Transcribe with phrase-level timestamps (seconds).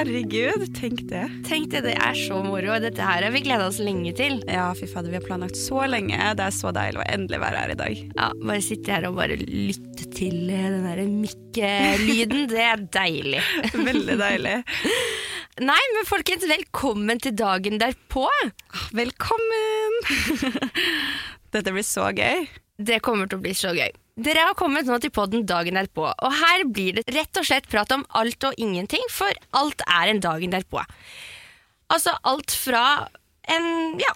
[0.00, 1.24] Herregud, tenk det.
[1.46, 2.76] Tenk det, det er så moro.
[2.82, 4.38] Dette her har vi gleda oss lenge til.
[4.48, 6.16] Ja, fy fader, vi har planlagt så lenge.
[6.38, 8.00] Det er så deilig å endelig være her i dag.
[8.16, 12.46] Ja, Bare sitte her og bare lytte til eh, den derre mikkelyden.
[12.52, 13.42] Det er deilig.
[13.90, 14.56] Veldig deilig.
[15.60, 18.24] Nei, men folkens, velkommen til dagen derpå.
[18.96, 19.98] Velkommen!
[21.52, 22.46] Dette blir så gøy.
[22.80, 23.90] Det kommer til å bli så gøy.
[24.18, 27.68] Dere har kommet nå til podden dagen derpå, og her blir det rett og slett
[27.70, 30.82] prat om alt og ingenting, for alt er en dagen derpå.
[31.90, 32.82] Altså alt fra
[33.50, 33.66] en,
[34.00, 34.12] ja,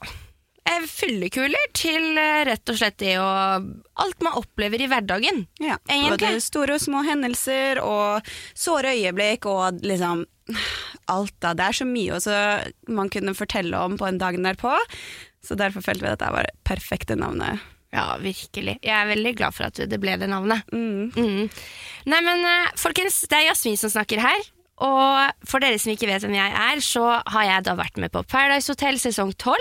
[0.71, 3.31] en fyllekuler til eh, rett og slett det å
[4.05, 5.45] Alt man opplever i hverdagen.
[5.63, 6.19] Ja, Egentlig.
[6.19, 8.27] Både store og små hendelser og
[8.59, 10.25] såre øyeblikk og liksom
[11.13, 11.53] alt da.
[11.55, 12.39] Det er så mye også
[12.97, 14.75] man kunne fortelle om på en dagen derpå.
[15.45, 17.63] Så derfor følte vi at dette var det perfekte navnet.
[17.95, 18.79] Ja, virkelig.
[18.83, 20.67] Jeg er veldig glad for at det ble det navnet.
[20.75, 21.15] Mm.
[21.15, 21.47] Mm.
[22.11, 24.51] Nei, men eh, folkens, det er Jasmin som snakker her.
[24.83, 28.11] Og for dere som ikke vet hvem jeg er, så har jeg da vært med
[28.15, 29.55] på Paradise Hotel sesong 12.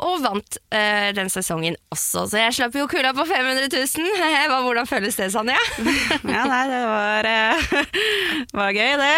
[0.00, 4.08] Og vant eh, den sesongen også, så jeg slapp jo kula på 500 000.
[4.50, 5.58] Hva, hvordan føles det, Sanja?
[6.32, 7.74] Ja, nei, det var, eh,
[8.58, 9.12] var gøy, det.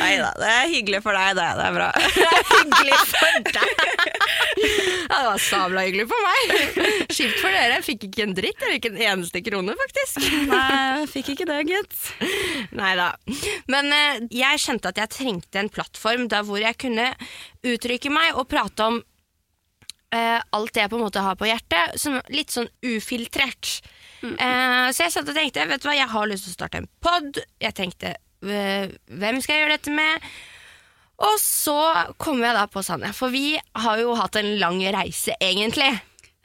[0.00, 1.48] Nei da, det er hyggelig for deg, det.
[1.60, 1.90] Det er bra.
[2.54, 4.16] hyggelig for deg!
[4.56, 6.54] Ja, det var sabla hyggelig for meg.
[7.12, 7.76] Kjipt for dere.
[7.76, 8.62] Jeg fikk ikke en dritt.
[8.62, 10.24] Eller ikke en eneste krone, faktisk.
[10.48, 10.62] Nei,
[11.02, 11.98] jeg fikk ikke det, gitt.
[12.76, 13.10] Nei da.
[13.72, 17.10] Men eh, jeg kjente at jeg trengte en plattform der hvor jeg kunne
[17.66, 18.95] uttrykke meg og prate om
[20.14, 23.78] eh, alt det jeg på en måte har på hjertet, som litt sånn ufiltrert.
[24.26, 26.82] Eh, så jeg satt og tenkte vet du hva, jeg har lyst til å starte
[26.82, 27.40] en pod.
[27.62, 30.30] Jeg tenkte eh, hvem skal jeg gjøre dette med?
[31.26, 31.78] Og så
[32.20, 35.94] kom jeg da på Sanja, for vi har jo hatt en lang reise, egentlig.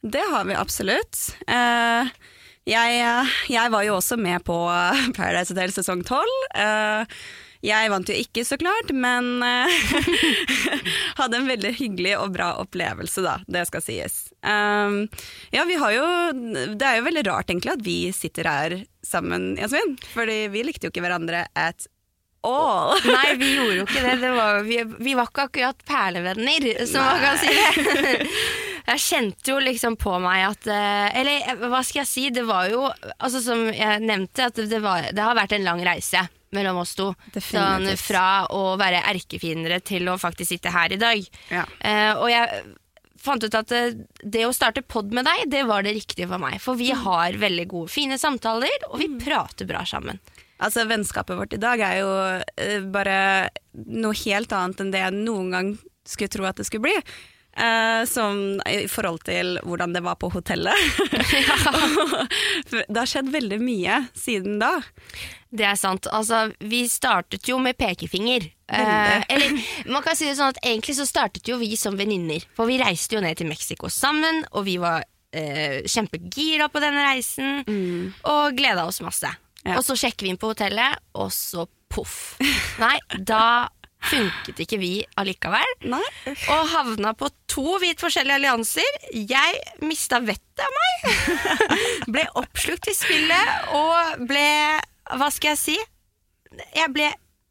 [0.01, 1.19] Det har vi absolutt.
[1.43, 2.11] Eh,
[2.69, 3.01] jeg,
[3.51, 4.55] jeg var jo også med på
[5.17, 6.23] Paradise Hotel sesong 12.
[6.63, 7.19] Eh,
[7.61, 9.75] jeg vant jo ikke, så klart, men eh,
[11.19, 13.37] hadde en veldig hyggelig og bra opplevelse, da.
[13.45, 14.17] Det skal sies.
[14.41, 15.03] Um,
[15.53, 16.05] ja, vi har jo
[16.73, 19.93] Det er jo veldig rart, egentlig, at vi sitter her sammen, Jasmin.
[20.15, 21.85] Fordi vi likte jo ikke hverandre at
[22.41, 22.97] all.
[23.05, 24.17] Nei, vi gjorde jo ikke det.
[24.23, 28.27] det var, vi, vi var ikke akkurat perlevenner, som man kan si det.
[28.81, 32.65] Jeg kjente jo liksom på meg at eh, Eller hva skal jeg si, det var
[32.71, 32.87] jo
[33.21, 36.23] altså Som jeg nevnte, at det, var, det har vært en lang reise
[36.55, 37.11] mellom oss to.
[37.35, 41.25] Sånn, fra å være erkefiendere til å faktisk sitte her i dag.
[41.51, 41.65] Ja.
[41.83, 42.61] Uh, og jeg
[43.21, 43.81] fant ut at det,
[44.23, 46.57] det å starte pod med deg, det var det riktige for meg.
[46.63, 50.21] For vi har veldig gode, fine samtaler, og vi prater bra sammen.
[50.61, 52.09] Altså, Vennskapet vårt i dag er jo
[52.61, 55.71] eh, bare noe helt annet enn det jeg noen gang
[56.07, 56.97] skulle tro at det skulle bli.
[57.51, 60.71] Eh, som i forhold til hvordan det var på hotellet.
[62.87, 64.77] Det har skjedd veldig mye siden da.
[65.51, 66.07] Det er sant.
[66.07, 68.47] Altså, vi startet jo med pekefinger.
[68.71, 69.57] Uh, eller
[69.91, 72.45] man kan si det sånn at egentlig så startet jo vi som venninner.
[72.55, 77.03] For vi reiste jo ned til Mexico sammen, og vi var uh, kjempegira på denne
[77.03, 77.65] reisen.
[78.31, 79.33] Og gleda oss masse.
[79.65, 79.75] Ja.
[79.75, 82.37] Og så sjekker vi inn på hotellet, og så poff.
[82.83, 83.67] Nei, da
[84.11, 85.73] funket ikke vi allikevel.
[85.91, 86.03] Nei.
[86.51, 88.99] Og havna på to vidt forskjellige allianser.
[89.15, 91.17] Jeg mista vettet av meg.
[92.13, 94.45] ble oppslukt i spillet og ble
[95.17, 95.79] Hva skal jeg si?
[96.75, 97.07] Jeg ble,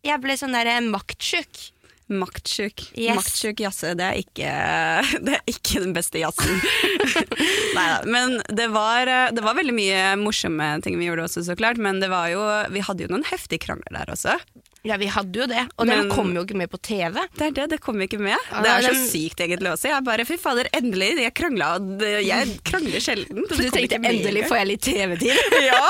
[0.06, 1.68] jeg ble sånn derre maktsjuk.
[2.10, 2.82] Maktsjuk.
[2.98, 3.14] Yes.
[3.20, 6.58] Maktsjuk jazze, det det er ikke den beste jazzen.
[7.76, 11.78] Neida, Men det var, det var veldig mye morsomme ting vi gjorde også, så klart.
[11.78, 12.42] Men det var jo,
[12.74, 14.36] vi hadde jo noen heftige krangler der også.
[14.86, 15.66] Ja, vi hadde jo det.
[15.76, 17.18] Og den kom jo ikke med på TV.
[17.36, 18.32] Det er det, det kom ikke med.
[18.48, 19.90] Ja, det er så den- sykt egentlig også.
[19.90, 21.68] Jeg bare, fy fader, endelig, jeg krangla,
[22.24, 23.44] jeg krangler sjelden.
[23.50, 25.42] Du tenkte endelig får jeg litt TV-tid.
[25.70, 25.82] Ja,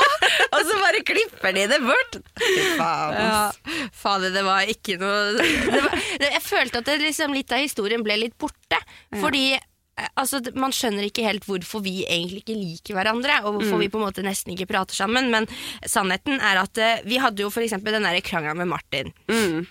[0.50, 2.18] og så bare klipper de det bort.
[2.40, 3.14] Fy faen.
[3.20, 5.94] Ja, fader, det var ikke noe det var,
[6.26, 8.80] Jeg følte at det liksom, litt av historien ble litt borte.
[9.22, 9.52] Fordi
[10.20, 14.00] altså, man skjønner ikke helt hvorfor vi egentlig ikke liker hverandre, og hvorfor vi på
[14.00, 15.30] en måte nesten ikke prater sammen.
[15.32, 15.48] Men
[15.86, 19.12] sannheten er at eh, vi hadde jo eksempel den der krangelen med Martin.
[19.30, 19.68] Mm.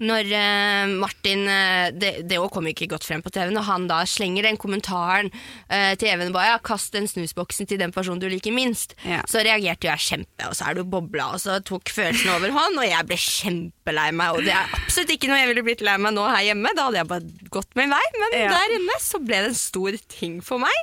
[0.00, 3.50] Når uh, Martin uh, Det, òg kom ikke godt frem på TV.
[3.54, 7.92] Når han da slenger den kommentaren uh, til Even ja, 'kast den snusboksen til den
[7.92, 9.20] personen du liker minst', Ja.
[9.28, 12.78] så reagerte jo jeg kjempe, og så er du bobla, og så tok følelsene overhånd,
[12.80, 14.34] og jeg ble kjempelei meg.
[14.36, 16.88] Og det er absolutt ikke noe jeg ville blitt lei meg nå her hjemme, da
[16.88, 18.04] hadde jeg bare gått min vei.
[18.18, 18.48] Men Ja.
[18.56, 20.74] der inne så ble det en stor ting for meg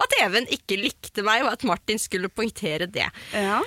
[0.00, 3.08] at Even ikke likte meg, og at Martin skulle poengtere det.
[3.32, 3.60] Ja.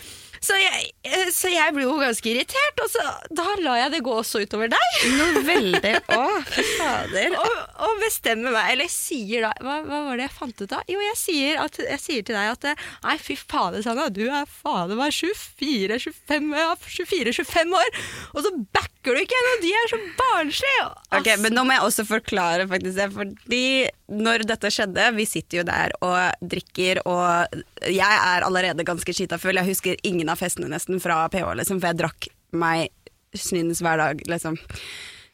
[0.44, 3.04] Så jeg, eh, så jeg ble jo ganske irritert, og så,
[3.36, 4.88] da la jeg det gå også utover deg.
[5.20, 7.30] Noe veldig Å, fy fader.
[7.40, 7.56] og,
[7.88, 10.84] og bestemmer meg, eller sier da hva, hva var det jeg fant ut av?
[10.92, 14.26] Jo, jeg sier, at, jeg sier til deg at eh, Nei, fy fader, Sanna, du
[14.28, 17.90] er fader meg 24-25 år,
[18.34, 18.50] og så
[19.00, 20.88] backer du ikke når de er så barnslige!
[21.16, 25.64] Ok, men nå må jeg også forklare faktisk fordi når dette skjedde, vi sitter jo
[25.64, 29.56] der og drikker, og jeg er allerede ganske skita full.
[29.56, 32.90] Jeg husker ingen av festene nesten fra PH, liksom, for jeg drakk meg
[33.38, 34.58] snynes hver dag, liksom.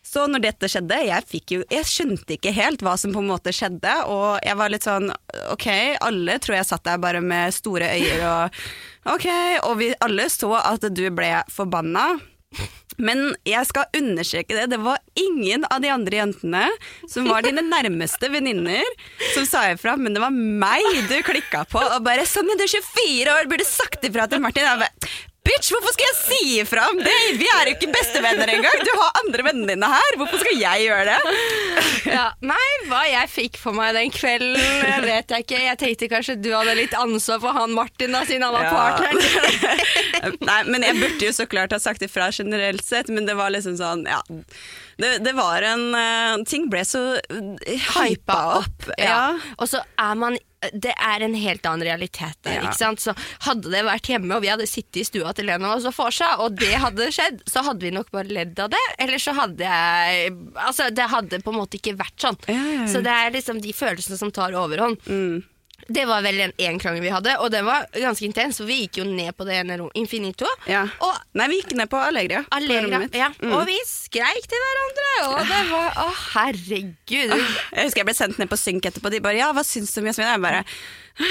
[0.06, 3.51] Så når dette skjedde, jeg, jo, jeg skjønte ikke helt hva som på en måte
[3.56, 5.09] skjedde, og jeg var litt sånn
[5.56, 5.67] ok,
[6.06, 8.62] alle tror jeg satt der bare med store øyer og
[9.15, 9.27] ok,
[9.65, 12.12] og vi alle så at du ble forbanna.
[13.02, 16.63] Men jeg skal understreke det, det var ingen av de andre jentene
[17.12, 18.88] som var dine nærmeste venninner
[19.34, 22.72] som sa ifra, men det var meg du klikka på og bare 'Sonja, du er
[22.72, 24.63] 24 år, burde sagt ifra til Martin'.
[24.63, 25.12] Jeg bare,
[25.45, 27.13] Bitch, hvorfor skal jeg si ifra om det?
[27.38, 28.80] Vi er jo ikke bestevenner engang.
[28.81, 30.15] Du har andre vennene dine her.
[30.18, 31.36] Hvorfor skal jeg gjøre det?
[32.09, 35.59] Ja, nei, hva jeg fikk for meg den kvelden, jeg vet jeg ikke.
[35.68, 38.74] Jeg tenkte kanskje du hadde litt ansvar for han Martin, da, siden han var Ja.
[38.74, 39.21] partneren.
[40.50, 43.53] Nei, men jeg burde jo så klart ha sagt ifra generelt sett, men det var
[43.53, 44.21] liksom sånn, ja.
[44.98, 48.86] Det, det var en eh, Ting ble så uh, hypa opp.
[48.98, 49.36] Ja.
[49.59, 50.38] Og så er man
[50.73, 52.59] Det er en helt annen realitet der.
[52.59, 52.65] Ja.
[52.69, 53.03] ikke sant?
[53.03, 53.15] Så
[53.45, 56.15] Hadde det vært hjemme, og vi hadde sittet i stua til Lena og så får
[56.19, 58.83] seg, og det hadde skjedd, så hadde vi nok bare ledd av det.
[59.01, 62.38] Eller så hadde jeg Altså, det hadde på en måte ikke vært sånn.
[62.50, 62.85] Ja, ja.
[62.91, 65.01] Så det er liksom de følelsene som tar overhånd.
[65.09, 65.44] Mm.
[65.88, 68.58] Det var vel en, en krangel vi hadde, og den var ganske intens.
[68.58, 70.50] For vi gikk jo ned på det ene rommet, Infinito.
[70.70, 70.86] Ja.
[71.06, 72.42] Og Nei, vi gikk ned på Allegria.
[72.48, 73.30] på Allegra, rommet ja.
[73.38, 73.54] Mm.
[73.54, 77.34] Og vi skreik til hverandre, og det var Å, herregud.
[77.36, 79.12] Jeg husker jeg ble sendt ned på synk etterpå.
[79.14, 80.64] De bare 'ja, hva syns du om Jasmin?' Jeg bare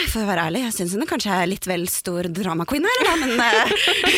[0.08, 3.00] For å være ærlig, jeg syns hun kanskje er litt vel stor drama queen her,
[3.04, 3.74] da, men eh,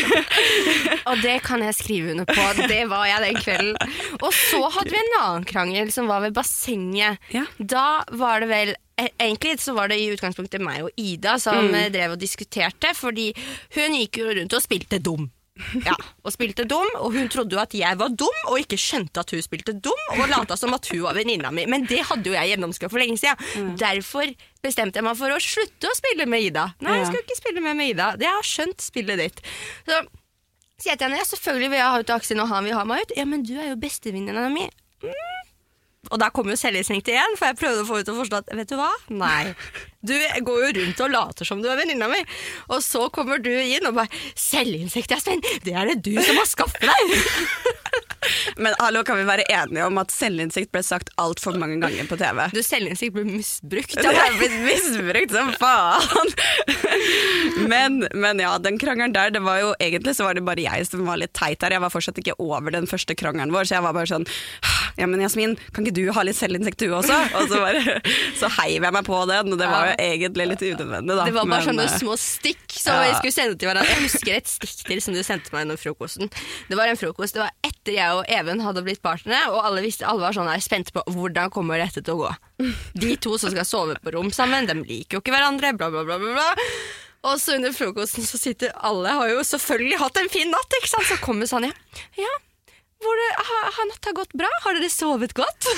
[1.10, 2.44] Og det kan jeg skrive under på.
[2.68, 3.94] Det var jeg den kvelden.
[4.20, 7.18] Og så hadde vi en annen krangel som var ved bassenget.
[7.34, 7.46] Ja.
[7.58, 11.80] Da var det vel Egentlig så var det i utgangspunktet meg og Ida som mm.
[11.92, 13.32] drev og diskuterte, fordi
[13.76, 15.28] hun gikk jo rundt og spilte dum.
[15.86, 19.22] Ja, og spilte dum, og hun trodde jo at jeg var dum, og ikke skjønte
[19.22, 21.64] at hun spilte dum, og lata som at hun var venninna mi.
[21.70, 23.72] Men det hadde jo jeg gjennomskua for lenge siden.
[23.80, 24.32] Derfor
[24.64, 26.68] bestemte jeg meg for å slutte å spille med Ida.
[26.84, 28.12] Nei, jeg skal ikke spille med, med Ida.
[28.20, 29.42] Jeg har skjønt spillet ditt.
[29.88, 30.02] Så
[30.76, 32.84] sier jeg til henne ja, selvfølgelig vil jeg ha ut Aksel når han vil ha
[32.88, 33.16] meg ut.
[33.16, 34.68] Ja, men du er jo bestevenninna mi.
[35.04, 35.45] Mm.
[36.10, 38.42] Og da kom jo selvinstinkt igjen, for jeg prøvde å få henne til å forstå
[38.42, 38.92] at vet du hva?
[39.10, 39.42] Nei.
[40.06, 40.14] Du
[40.46, 42.20] går jo rundt og later som du er venninna mi.
[42.70, 46.48] Og så kommer du inn og bare Selvinnsikt, Svein, Det er det du som har
[46.48, 47.16] skaffet deg!
[48.62, 52.18] Men hallo, kan vi være enige om at selvinnsikt ble sagt altfor mange ganger på
[52.18, 52.40] TV?
[52.54, 53.94] Du, selvinnsikt ble misbrukt.
[54.02, 56.34] Det er blitt misbrukt som faen!
[57.70, 60.86] Men, men ja, den krangelen der, det var jo egentlig så var det bare jeg
[60.88, 61.74] som var litt teit der.
[61.76, 64.26] Jeg var fortsatt ikke over den første krangelen vår, så jeg var bare sånn
[64.96, 67.16] Ja, men Jasmin, kan ikke du ha litt selvinsekt du også?
[67.36, 67.98] Og så, bare,
[68.40, 71.26] så heiv jeg meg på den, og det var jo egentlig litt unødvendig, da.
[71.28, 73.04] Det var bare Men, sånne eh, små stikk som ja.
[73.04, 73.92] vi skulle sende til hverandre.
[73.92, 76.32] Jeg husker et stikk til som du sendte meg under frokosten.
[76.70, 79.84] Det var en frokost, det var etter jeg og Even hadde blitt partnere, og alle,
[79.84, 82.32] visste, alle var sånn her spente på hvordan kommer dette til å gå.
[82.96, 86.06] De to som skal sove på rom sammen, de liker jo ikke hverandre, bla, bla,
[86.08, 86.16] bla.
[86.22, 86.70] bla, bla.
[87.26, 90.92] Og så under frokosten så sitter alle har jo selvfølgelig hatt en fin natt, ikke
[90.92, 91.08] sant?
[91.10, 91.72] Så kommer Sanja.
[92.18, 92.32] Ja,
[93.04, 94.48] det, har, har natta gått bra?
[94.64, 95.68] Har dere sovet godt?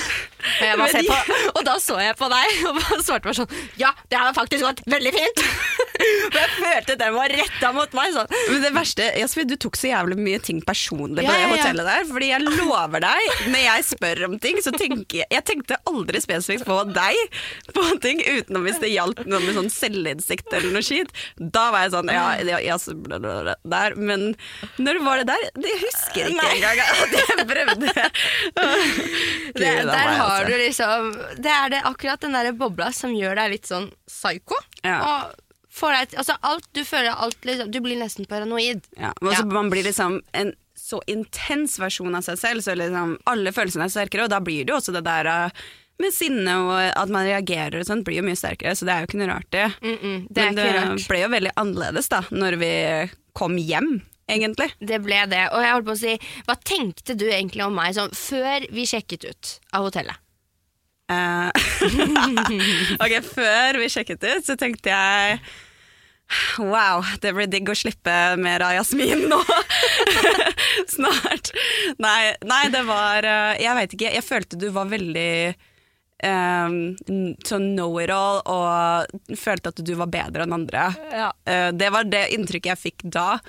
[0.59, 1.17] Og, på,
[1.57, 4.79] og da så jeg på deg og svarte bare sånn Ja, det har faktisk gått
[4.89, 5.43] veldig fint.
[5.99, 8.13] For jeg følte den var retta mot meg.
[8.15, 11.59] sånn Men det verste, Jasmin, du tok så jævlig mye ting personlig på Ja, det
[11.59, 11.85] ja, ja.
[11.89, 12.07] der.
[12.07, 16.23] Fordi jeg lover deg, når jeg spør om ting, så tenker jeg Jeg tenkte aldri
[16.23, 17.19] spesifikt på deg
[17.75, 21.11] på ting, utenom hvis det gjaldt noe med sånn selvinnsikt eller noe skit.
[21.35, 23.99] Da var jeg sånn Ja, ja, ja der.
[23.99, 24.31] Men
[24.79, 25.47] når var det der?
[25.59, 27.93] Det husker jeg ikke engang at jeg prøvde.
[29.59, 31.11] det, Der har altså- du liksom
[31.43, 34.57] Det er det akkurat den der bobla som gjør deg litt sånn psycho.
[34.83, 34.99] Ja.
[34.99, 35.35] Og
[35.79, 38.87] får deg, altså alt, du føler alt liksom, Du blir nesten paranoid.
[38.97, 39.45] Ja, og så Ja.
[39.59, 43.93] Man blir liksom en så intens versjon av seg selv, så liksom alle følelsene er
[43.93, 45.63] sterkere, og da blir det jo også det der uh,
[45.99, 49.03] med sinne og at man reagerer og sånt, blir jo mye sterkere, så det er
[49.03, 49.67] jo ikke noe rart det.
[49.83, 52.73] Mm -mm, det Men det ble jo veldig annerledes da, når vi
[53.33, 54.71] kom hjem egentlig.
[54.79, 55.45] Det ble det.
[55.53, 56.15] Og jeg holdt på å si,
[56.47, 60.25] hva tenkte du egentlig om meg sånn før vi sjekket ut av hotellet?
[61.09, 61.49] Uh,
[63.03, 65.39] ok, før vi sjekket ut, så tenkte jeg
[66.61, 69.39] Wow, det blir digg å slippe mer av Jasmin nå.
[70.93, 71.49] Snart.
[71.97, 74.11] Nei, nei, det var eh, Jeg veit ikke.
[74.13, 75.31] Jeg følte du var veldig
[76.21, 76.77] um,
[77.47, 80.85] sånn know-it-all og følte at du var bedre enn andre.
[81.09, 81.31] Ja.
[81.49, 83.39] Uh, det var det inntrykket jeg fikk da.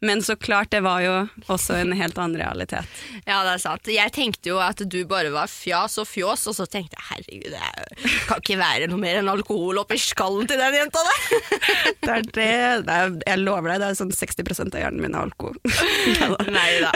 [0.00, 1.14] Men så klart, det var jo
[1.52, 2.88] også en helt annen realitet.
[3.26, 3.90] Ja, det er sant.
[3.92, 7.52] Jeg tenkte jo at du bare var fjas og fjås, og så tenkte jeg herregud,
[7.52, 11.26] det kan ikke være noe mer enn alkohol oppi skallen til den jenta der.
[12.00, 12.46] Det er det,
[12.86, 15.58] det er, jeg lover deg, det er sånn 60 av hjernen min er alkohol.
[16.56, 16.92] Nei da.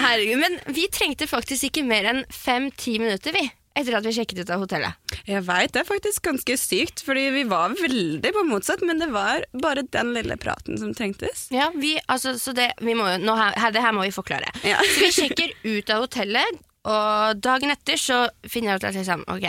[0.00, 3.46] Herregud, men vi trengte faktisk ikke mer enn fem-ti minutter, vi.
[3.76, 5.16] Etter at vi sjekket ut av hotellet.
[5.28, 9.10] Jeg veit, det er faktisk ganske sykt, fordi vi var veldig på motsatt, men det
[9.12, 11.48] var bare den lille praten som trengtes.
[11.52, 14.48] Ja, vi, altså, så det, vi må, jo- nå, her, det her må vi forklare.
[14.64, 14.78] Ja.
[14.94, 19.24] Så vi sjekker ut av hotellet, og dagen etter så finner jeg ut at liksom,
[19.26, 19.46] ok,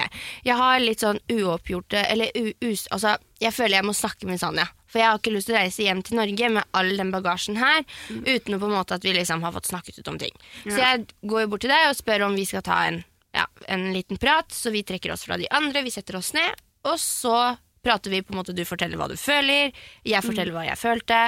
[0.48, 4.42] jeg har litt sånn uoppgjorte Eller u, us, altså, jeg føler jeg må snakke med
[4.42, 4.66] Sanja.
[4.90, 7.60] For jeg har ikke lyst til å reise hjem til Norge med all den bagasjen
[7.62, 7.86] her,
[8.26, 10.34] uten å på en måte at vi liksom har fått snakket ut om ting.
[10.66, 13.04] Så jeg går jo bort til deg og spør om vi skal ta en,
[13.38, 16.58] ja, en liten prat, så vi trekker oss fra de andre, vi setter oss ned,
[16.88, 17.38] og så
[17.88, 19.72] prater vi på en måte, du forteller hva du føler,
[20.08, 21.20] jeg forteller hva jeg følte,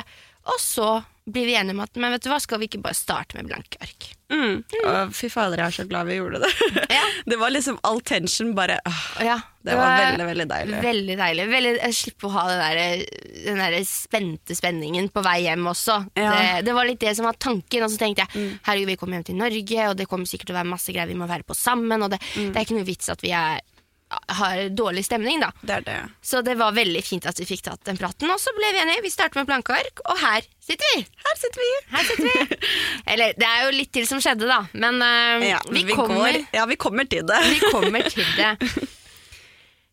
[0.47, 0.91] og så
[1.29, 3.49] blir vi enige om at men vet du hva, skal vi ikke bare starte med
[3.51, 4.07] blanke ark?
[4.29, 4.61] Mm.
[4.61, 5.11] Mm.
[5.13, 6.49] fy fader, jeg er så glad vi gjorde det.
[6.99, 7.01] Ja.
[7.25, 10.81] Det var liksom all tension bare åh, Ja, Det var veldig, veldig deilig.
[10.83, 11.47] Veldig deilig.
[11.51, 13.03] Veldig, jeg slipper å ha den der,
[13.45, 15.97] den der spente spenningen på vei hjem også.
[16.17, 16.31] Ja.
[16.33, 17.85] Det, det var litt det som var tanken.
[17.85, 20.57] Og så tenkte jeg herregud, vi kommer hjem til Norge, og det kommer sikkert til
[20.57, 22.05] å være masse greier vi må være på sammen.
[22.05, 23.61] Og det, det er ikke noe vits at vi er,
[24.09, 25.51] har dårlig stemning, da.
[25.61, 25.97] Det det.
[26.21, 28.29] Så det var veldig fint at vi fikk tatt den praten.
[28.33, 29.03] Og så ble vi enige.
[29.05, 31.03] Vi starter med blanke ark, og her sitter vi.
[31.25, 31.71] Her sitter vi.
[31.93, 32.69] Her sitter vi.
[33.13, 34.63] Eller det er jo litt til som skjedde, da.
[34.73, 37.41] Men uh, Ja, vi, vi, kommer, går, ja, vi kommer til det.
[37.53, 38.53] vi kommer til det.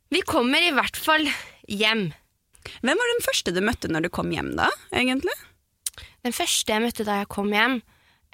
[0.07, 1.25] Vi kommer i hvert fall
[1.67, 2.05] hjem.
[2.79, 4.69] Hvem var den første du møtte når du kom hjem, da?
[4.95, 5.35] egentlig?
[6.23, 7.81] Den første jeg møtte da jeg kom hjem,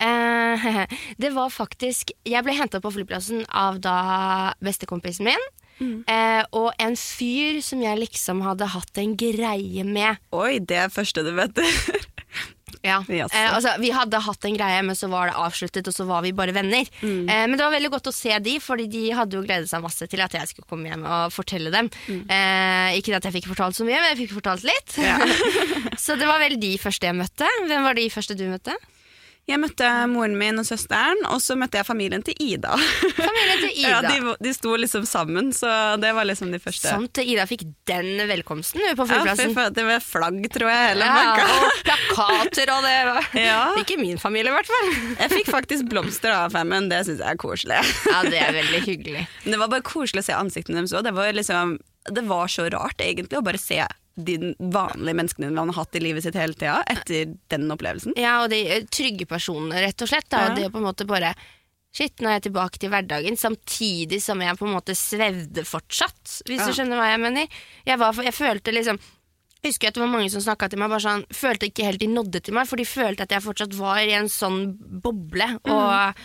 [0.05, 0.85] eh,
[1.23, 3.97] det var faktisk Jeg ble henta på flyplassen av da
[4.61, 5.49] bestekompisen min.
[5.81, 10.21] Eh, og en fyr som jeg liksom hadde hatt en greie med.
[10.35, 11.63] Oi, det er første du vet.
[12.83, 13.05] Ja.
[13.09, 13.31] Yes.
[13.33, 16.25] Eh, altså, vi hadde hatt en greie, men så var det avsluttet, og så var
[16.25, 16.89] vi bare venner.
[17.03, 17.29] Mm.
[17.29, 19.85] Eh, men det var veldig godt å se de, fordi de hadde jo gledet seg
[19.85, 21.91] masse til at jeg skulle komme hjem og fortelle dem.
[22.09, 22.25] Mm.
[22.27, 24.99] Eh, ikke at jeg fikk fortalt så mye, men jeg fikk fortalt litt.
[26.05, 27.53] så det var vel de første jeg møtte.
[27.69, 28.75] Hvem var de første du møtte?
[29.51, 32.77] Jeg møtte moren min og søsteren, og så møtte jeg familien til Ida.
[33.17, 33.89] Familien til Ida.
[33.91, 35.69] Ja, de, de sto liksom sammen, så
[36.01, 36.87] det var liksom de første.
[36.93, 39.55] Sant, Ida fikk den velkomsten på Ja, flyplassen.
[39.57, 40.93] faen, det var flagg, tror jeg.
[40.93, 42.95] Hele Ja, og plakater og det.
[43.43, 43.59] Ja.
[43.83, 44.93] Ikke min familie, i hvert fall.
[45.19, 47.81] Jeg fikk faktisk blomster av femmen, det syns jeg er koselig.
[48.13, 49.27] Ja, det er veldig hyggelig.
[49.53, 51.03] Det var bare koselig å se ansiktene deres òg.
[51.09, 51.75] Det, var liksom,
[52.15, 53.83] det var så rart, egentlig, å bare se
[54.15, 58.13] de vanlige menneskene man har hatt i livet sitt hele tida, etter den opplevelsen.
[58.21, 60.29] Ja, og de eh, trygge personene, rett og slett.
[60.29, 60.43] Da.
[60.45, 60.51] Ja.
[60.51, 61.35] Og det å på en måte bare
[61.93, 66.39] Shit, nå er jeg tilbake til hverdagen, samtidig som jeg på en måte svevde fortsatt.
[66.49, 66.67] Hvis Ja.
[66.67, 67.49] du skjønner hva jeg mener.
[67.85, 68.97] Jeg, var, jeg følte liksom
[69.63, 72.01] jeg husker at det var mange som snakka til meg, bare sånn, følte ikke helt
[72.01, 74.73] de nådde til meg, for de følte at jeg fortsatt var i en sånn
[75.05, 75.47] boble.
[75.71, 76.25] Og,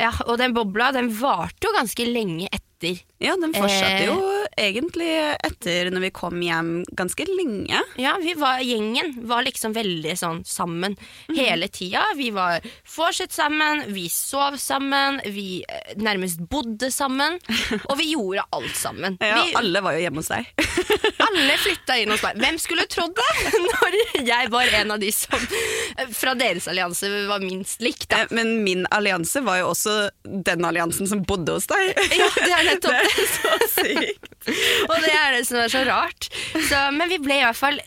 [0.00, 3.04] ja, og den bobla den varte jo ganske lenge etter.
[3.20, 4.06] Ja, den fortsatte Eh.
[4.08, 5.10] jo egentlig
[5.44, 7.80] etter når vi kom hjem ganske lenge.
[8.00, 10.96] Ja, vi var, Gjengen var liksom veldig sånn sammen
[11.32, 12.04] hele tida.
[12.16, 17.38] Vi var fortsatt sammen, vi sov sammen, vi eh, nærmest bodde sammen.
[17.90, 19.18] Og vi gjorde alt sammen.
[19.20, 20.50] Ja, vi, alle var jo hjemme hos deg.
[21.26, 22.40] alle flytta inn hos meg.
[22.42, 23.30] Hvem skulle trodd det?
[23.68, 28.08] Når jeg var en av de som eh, fra deres allianse var minst likt.
[28.12, 28.26] Da.
[28.34, 31.92] Men min allianse var jo også den alliansen som bodde hos deg.
[32.12, 33.12] Ja, det er nettopp det.
[33.12, 34.32] er så sykt.
[34.90, 36.28] Og det er det som er så rart.
[36.68, 37.80] Så, men vi ble i hvert fall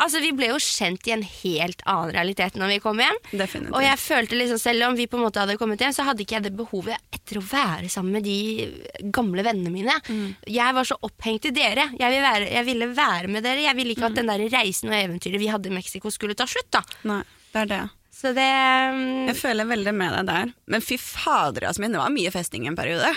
[0.00, 3.18] Altså, Vi ble jo kjent i en helt annen realitet når vi kom hjem.
[3.36, 3.74] Definitivt.
[3.76, 6.24] Og jeg følte liksom, Selv om vi på en måte hadde kommet hjem, så hadde
[6.24, 9.98] ikke jeg det behovet etter å være sammen med de gamle vennene mine.
[10.08, 10.30] Mm.
[10.48, 11.90] Jeg var så opphengt i dere.
[12.00, 13.66] Jeg ville, være, jeg ville være med dere.
[13.66, 14.08] Jeg ville ikke Mm.
[14.08, 16.70] at den der reisen og eventyret vi hadde i Mexico, skulle ta slutt.
[16.72, 17.20] da Nei,
[17.52, 17.82] det er det.
[18.14, 18.48] Så det
[18.88, 19.04] um...
[19.28, 20.52] Jeg føler veldig med deg der.
[20.70, 23.12] Men fy fader, Jasmin, det var mye festing en periode.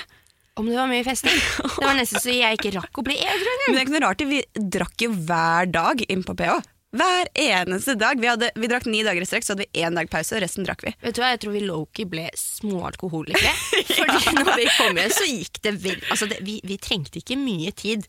[0.58, 1.36] Om det var mye festing.
[1.62, 3.76] Det var nesten så jeg ikke rakk å bli edru Men engang.
[3.76, 4.42] det er ikke noe rart, vi
[4.78, 6.58] drakk jo hver dag inn på PH.
[6.98, 8.16] Hver eneste dag.
[8.18, 10.42] Vi, hadde, vi drakk ni dager i strekk, så hadde vi én dag pause, og
[10.42, 10.94] resten drakk vi.
[11.04, 13.52] Vet du hva, Jeg tror vi Loki ble småalkoholikere.
[13.98, 17.38] Fordi når vi kom hjem, så gikk det vel altså det, vi, vi trengte ikke
[17.38, 18.08] mye tid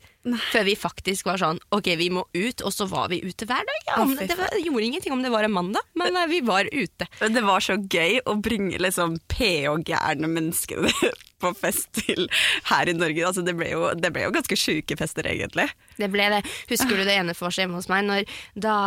[0.52, 3.66] før vi faktisk var sånn Ok, vi må ut, og så var vi ute hver
[3.66, 3.82] dag.
[3.90, 6.40] Ja, fy det, var, det gjorde ingenting om det var en mandag, men eh, vi
[6.46, 7.08] var ute.
[7.20, 10.86] Men Det var så gøy å bringe liksom PH-gærne mennesker
[11.42, 12.28] på fest til
[12.70, 13.26] her i Norge.
[13.26, 15.68] Altså, det, ble jo, det ble jo ganske sjuke fester, egentlig.
[15.98, 16.42] Det ble det.
[16.70, 18.78] Husker du det ene for oss hjemme hos meg, når da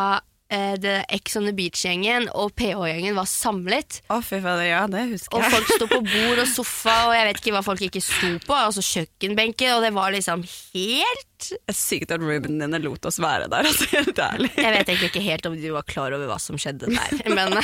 [0.52, 4.02] eh, det Ex on the Beach-gjengen og PH-gjengen var samlet?
[4.12, 7.30] Å, fy fader, ja, det husker Og folk sto på bord og sofa, og jeg
[7.30, 8.58] vet ikke hva folk ikke sto på.
[8.58, 11.28] Altså kjøkkenbenker, og det var liksom helt
[11.74, 14.52] sykt at roomene dine lot oss være der, altså, helt ærlig.
[14.58, 17.56] Jeg vet egentlig ikke helt om du var klar over hva som skjedde der, men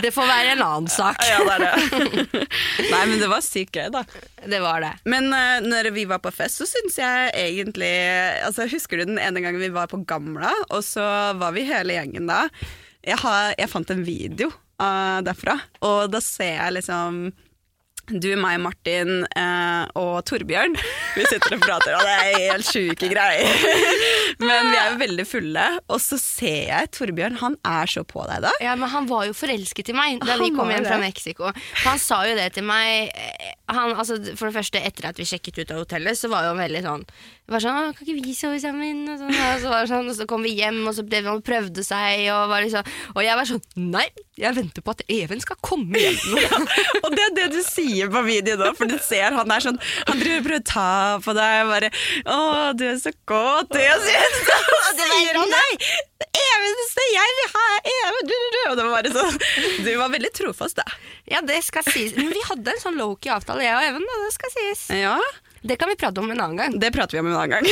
[0.00, 1.20] det får være en annen sak.
[1.28, 2.44] Ja, det er det.
[2.90, 4.04] Nei, men det var sykt gøy, da.
[4.44, 4.92] Det var det.
[5.08, 7.92] Men uh, når vi var på fest, så syns jeg egentlig
[8.44, 11.04] altså, Husker du den ene gangen vi var på Gamla, og så
[11.38, 12.44] var vi hele gjengen da?
[13.04, 14.48] Jeg, har, jeg fant en video
[14.80, 17.26] uh, derfra, og da ser jeg liksom
[18.12, 20.74] du, meg, Martin eh, og Torbjørn.
[21.16, 23.48] Vi sitter og prater, og det er helt sjuke greier.
[24.44, 27.38] Men vi er jo veldig fulle, og så ser jeg Torbjørn.
[27.40, 28.52] Han er så på deg da.
[28.64, 31.48] Ja, men Han var jo forelsket i meg da vi kom hjem fra Mexico.
[31.86, 35.28] Han sa jo det til meg eh, han, altså, For det første, etter at vi
[35.28, 37.08] sjekket ut av hotellet, så var jo han veldig sånn
[37.52, 39.02] var sånn, Kan ikke vi sove sammen?
[39.12, 41.42] Og, sånn, og, så sånn, og så kom vi hjem, og så ble vi og
[41.44, 42.24] prøvde seg.
[42.32, 43.62] Og, var liksom, og jeg var sånn
[43.94, 44.06] Nei,
[44.40, 46.64] jeg venter på at Even skal komme hjem.
[47.04, 49.78] Og det er det du sier på video nå, for du ser han er sånn
[50.08, 50.88] Han og prøver å ta
[51.22, 51.90] på deg og bare
[52.24, 52.38] 'Å,
[52.78, 54.58] du er så kåt', og jeg sier så
[55.00, 55.70] sier han nei!
[56.34, 58.28] Eneste jeg vil ha, Even!
[58.28, 58.60] du, du, du.
[58.70, 59.38] Og det var bare sånn
[59.84, 60.86] Du var veldig trofast, da.
[61.30, 62.14] Ja, det skal sies.
[62.16, 64.06] Men vi hadde en sånn low-key avtale, jeg og Even.
[64.08, 64.86] Da, det skal sies.
[64.98, 65.18] Ja,
[65.64, 66.74] Det kan vi prate om en annen gang.
[66.80, 67.66] det prater vi om en annen gang.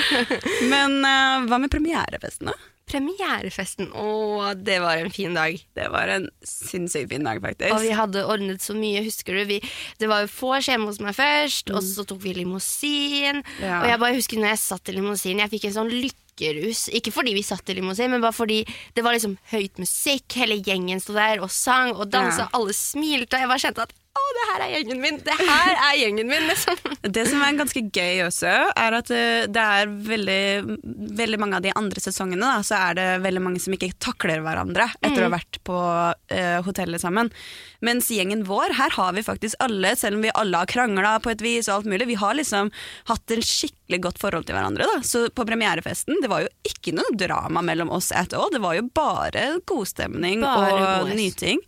[0.72, 2.54] Men uh, hva med premierefesten, da?
[2.86, 3.88] Premierefesten.
[3.98, 5.56] Å, det var en fin dag.
[5.74, 7.72] Det var en sinnssykt fin dag, faktisk.
[7.74, 9.42] Og vi hadde ordnet så mye, husker du?
[9.48, 9.56] Vi,
[9.98, 13.42] det var jo vors hjemme hos meg først, og så tok vi limousin.
[13.58, 13.80] Ja.
[13.82, 16.86] Og jeg bare husker når jeg satt i limousin, jeg fikk en sånn lykkerus.
[16.94, 18.62] Ikke fordi vi satt i limousin, men bare fordi
[18.94, 22.50] det var liksom høyt musikk, hele gjengen sto der og sang og dansa, Ja.
[22.54, 25.18] alle smilte, og jeg bare kjente at å, det her er gjengen min!
[25.26, 26.48] Det her er gjengen min!
[26.50, 26.80] Liksom.
[27.16, 30.78] Det som er ganske gøy også, er at eh, det er veldig,
[31.20, 34.42] veldig mange av de andre sesongene, da, så er det veldig mange som ikke takler
[34.44, 37.30] hverandre etter å ha vært på uh, hotellet sammen.
[37.84, 41.32] Mens gjengen vår, her har vi faktisk alle, selv om vi alle har krangla på
[41.32, 42.72] et vis og alt mulig, vi har liksom
[43.10, 44.88] hatt en skikkelig godt forhold til hverandre.
[44.90, 45.00] Da.
[45.06, 48.78] Så på premierefesten, det var jo ikke noe drama mellom oss at all, det var
[48.78, 51.20] jo bare godstemning Bare og godhet.
[51.20, 51.66] nyting.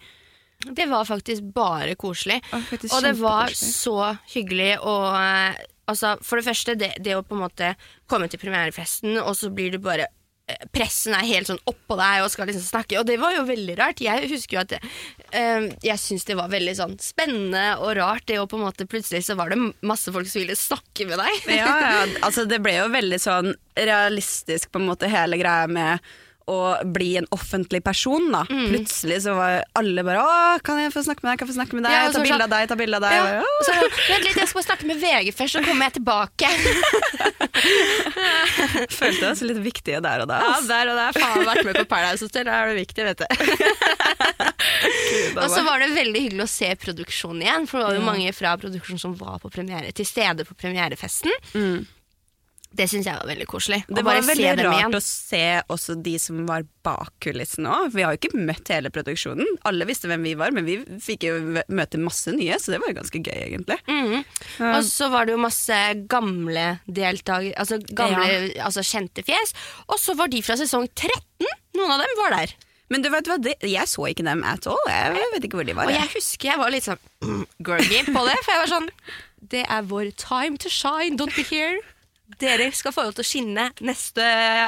[0.58, 2.40] Det var faktisk bare koselig.
[2.50, 4.73] Faktisk Og det var så hyggelig.
[4.82, 7.75] Og eh, altså, for det første, det, det å på en måte
[8.10, 10.08] komme til premierefesten, og så blir du bare
[10.50, 13.47] eh, Pressen er helt sånn oppå deg og skal liksom snakke, og det var jo
[13.47, 14.02] veldig rart.
[14.02, 14.82] Jeg husker jo at det,
[15.30, 18.90] eh, jeg syns det var veldig sånn spennende og rart, det å på en måte
[18.90, 21.52] plutselig så var det masse folk som ville snakke med deg.
[21.54, 26.02] ja, ja, altså det ble jo veldig sånn realistisk på en måte hele greia med
[26.49, 26.58] å
[26.97, 28.43] bli en offentlig person da.
[28.49, 28.69] Mm.
[28.73, 30.25] Plutselig så var alle bare 'Å,
[30.65, 31.39] kan jeg få snakke med deg?
[31.39, 31.93] Kan jeg få snakke med deg?
[31.93, 33.73] Ja, ta bilde av deg, ta bilde av deg.' Ja, bare, så,
[34.08, 36.47] vent litt, jeg skal bare snakke med VG først, så kommer jeg tilbake.
[38.99, 40.37] Følte oss litt viktige der og da.
[40.45, 41.11] Ja, der og der.
[41.19, 43.26] Faen, vært med på Paradise Hotel, da er det viktig, vet du.
[45.39, 48.30] Og så var det veldig hyggelig å se produksjonen igjen, for det var jo mange
[48.37, 51.32] fra produksjonen som var på premiere, til stede på premierefesten.
[52.69, 53.78] Det syns jeg var veldig koselig.
[53.87, 53.95] Mm.
[53.97, 57.95] Det var veldig rart å se også de som var bak kulissene òg.
[57.95, 59.49] Vi har jo ikke møtt hele produksjonen.
[59.69, 61.39] Alle visste hvem vi var, men vi fikk jo
[61.73, 63.81] møte masse nye, så det var jo ganske gøy, egentlig.
[63.89, 64.23] Mhm.
[64.69, 65.81] Og så var det jo masse
[66.13, 69.57] gamle deltakere, altså gamle, altså kjente fjes.
[69.89, 71.49] Og så var de fra sesong 13.
[71.78, 72.57] Noen av dem var der.
[72.93, 74.81] Men du vet hva, det, jeg så ikke dem at all.
[74.89, 75.91] Jeg vet ikke hvor de var.
[75.91, 76.09] Og jeg.
[76.15, 78.91] husker jeg var litt sånn mm, groggy på det, for jeg var sånn
[79.39, 81.78] Det er vår time to shine, don't be here.
[82.36, 84.25] Dere skal få lov til å skinne neste,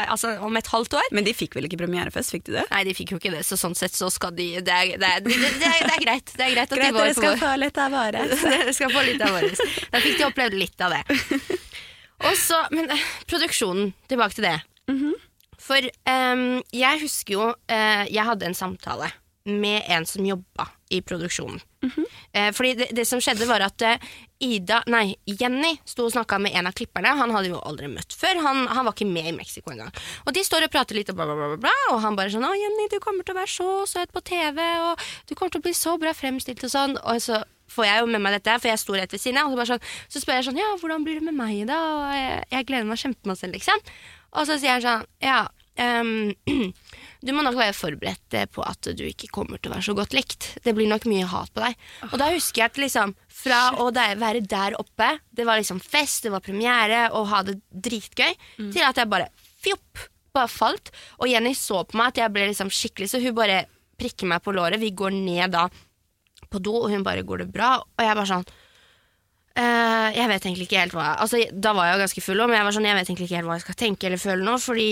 [0.09, 1.11] altså om et halvt år.
[1.13, 2.65] Men de fikk vel ikke premierefest, fikk de det?
[2.73, 5.11] Nei, de fikk jo ikke det, så sånn sett så skal de Det er, det
[5.11, 6.33] er, det er, det er, greit.
[6.33, 8.25] Det er greit at Greit, de var dere skal få litt av våre.
[8.57, 9.71] Dere skal få litt av våre.
[9.93, 11.21] Da fikk de opplevd litt av det.
[12.31, 14.59] Og så, Men eh, produksjonen, tilbake til det.
[15.61, 19.11] For um, jeg husker jo uh, Jeg hadde en samtale
[19.45, 21.61] med en som jobba i produksjonen.
[22.33, 24.03] Eh, fordi det, det som skjedde, var at eh,
[24.41, 27.13] Ida, nei, Jenny sto og snakka med en av klipperne.
[27.17, 28.41] Han hadde jo aldri møtt før.
[28.45, 29.93] Han, han var ikke med i Mexico engang.
[30.25, 31.75] Og de står og prater litt, og bla, bla, bla, bla.
[31.93, 34.61] Og han bare sånn 'Å, Jenny, du kommer til å være så søt på TV,
[34.87, 36.97] og du kommer til å bli så bra fremstilt', og sånn.
[37.05, 39.53] Og så får jeg jo med meg dette, for jeg sto rett ved siden av.
[39.53, 42.13] Og så, sånn, så spør jeg sånn 'Ja, hvordan blir det med meg, da?' Og
[42.17, 43.79] jeg, jeg gleder meg kjempemasse, liksom.
[44.33, 46.35] Og så sier han sånn 'Ja, ehm,
[47.21, 49.95] du må nok være forberedt eh, på at du ikke kommer til å være så
[49.99, 50.47] godt likt.
[50.65, 51.77] Det blir nok mye hat på deg.
[52.11, 56.25] Og da husker jeg at liksom, fra å være der oppe, det var liksom fest,
[56.25, 58.33] det var premiere, og ha det dritgøy,
[58.73, 59.29] til at jeg bare
[59.61, 60.93] fjopp, bare falt.
[61.21, 63.65] Og Jenny så på meg at jeg ble liksom skikkelig, så hun bare
[64.01, 64.81] prikker meg på låret.
[64.81, 65.69] Vi går ned da
[66.51, 68.47] på do, og hun bare 'går det bra?' Og jeg bare sånn
[69.61, 72.47] «Eh, jeg vet egentlig ikke helt hva jeg Altså, Da var jeg jo ganske full,
[72.47, 74.47] men jeg var sånn, jeg vet egentlig ikke helt hva jeg skal tenke eller føle
[74.47, 74.55] nå.
[74.63, 74.89] Fordi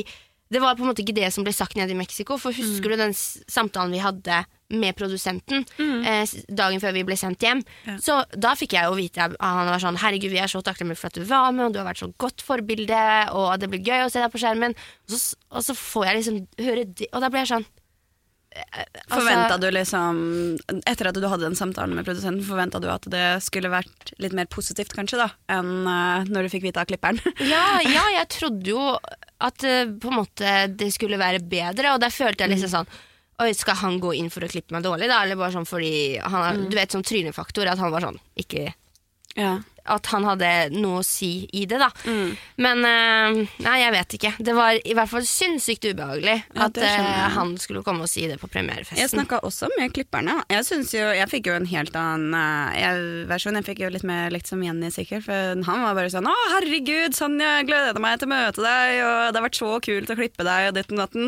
[0.49, 2.39] det var på en måte ikke det som ble sagt nede i Mexico.
[2.41, 7.45] For husker du den samtalen vi hadde med produsenten eh, dagen før vi ble sendt
[7.45, 7.63] hjem?
[8.05, 11.01] Så da fikk jeg jo vite at han var sånn Herregud, vi er så takknemlige
[11.03, 13.03] for at du var med, og du har vært så godt forbilde,
[13.37, 14.77] og det blir gøy å se deg på skjermen.
[15.09, 17.69] Og så, og så får jeg liksom høre det, og da ble jeg sånn
[18.49, 23.05] altså- Forventa du liksom, etter at du hadde den samtalen med produsenten, forventa du at
[23.11, 26.89] det skulle vært litt mer positivt kanskje da, enn uh, når du fikk vite av
[26.89, 27.21] klipperen?
[27.41, 28.99] Ja, ja, jeg trodde jo
[29.41, 32.91] at eh, på en måte det skulle være bedre, og der følte jeg liksom sånn
[33.39, 35.21] Oi, skal han gå inn for å klippe meg dårlig, da?
[35.23, 38.65] Eller bare sånn fordi han har, Du vet, sånn trynefaktor, at han var sånn ikke
[39.39, 39.61] Ja.
[39.89, 41.89] At han hadde noe å si i det, da.
[42.61, 44.33] Men eh, nei, jeg vet ikke.
[44.49, 48.27] Det var i hvert fall sinnssykt ubehagelig Ja, at eh, han skulle komme og si
[48.29, 49.01] det på premierefesten.
[49.01, 50.35] Jeg snakka også med klipperne.
[50.53, 52.93] Jeg synes jo, jeg fikk jo en helt annen uh, jeg,
[53.31, 53.59] versjon.
[53.59, 55.25] Jeg fikk jo litt mer likt som Jenny, sikkert.
[55.29, 55.35] For
[55.69, 59.17] han var bare sånn 'Å, herregud, Sonja, jeg gleder meg til å møte deg', og
[59.33, 61.25] 'det har vært så kult å klippe deg', og ditt og datten.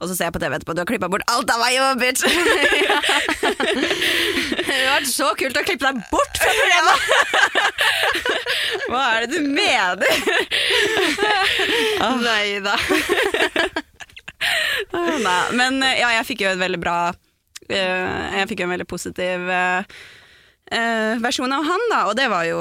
[0.00, 1.84] Og så ser jeg på TV etterpå, du har klippa bort alt av meg, jo,
[2.00, 2.22] bitch!
[4.68, 7.00] det har vært så kult å klippe deg bort fra programmet!
[8.88, 10.08] Hva er det du mener?
[12.22, 12.76] Nei da.
[14.92, 18.74] Nei, men eh, ja, jeg fikk jo et veldig bra eh, Jeg fikk jo en
[18.76, 19.82] veldig positiv eh,
[21.22, 22.60] versjon av han, da, og det var jo,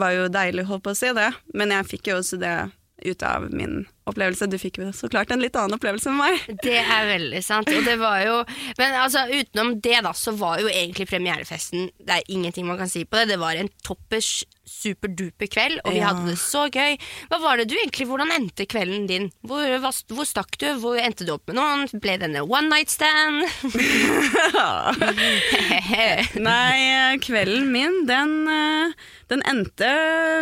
[0.00, 1.28] var jo deilig, holdt på å si det.
[1.54, 2.56] Men jeg fikk jo også det
[3.06, 4.46] ut av min opplevelse.
[4.48, 6.38] Du fikk jo så klart en litt annen opplevelse enn meg.
[6.64, 7.68] Det er veldig sant.
[7.68, 8.36] Og det var jo
[8.78, 12.88] Men altså, utenom det, da, så var jo egentlig premierefesten Det er ingenting man kan
[12.88, 13.28] si på det.
[13.34, 14.30] Det var en toppers
[14.68, 16.08] superduper kveld, og vi Ja.
[16.12, 16.96] hadde det så gøy.
[17.30, 19.28] Hva var det du egentlig Hvordan endte kvelden din?
[19.44, 20.66] Hvor, hva, hvor stakk du?
[20.80, 21.86] Hvor endte du opp med noen?
[22.00, 23.44] Ble denne one night stand?
[26.48, 28.92] Nei, kvelden min, den, eh,
[29.32, 29.88] den endte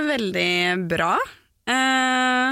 [0.09, 0.51] veldig
[0.90, 1.16] bra.
[1.66, 2.50] Eh,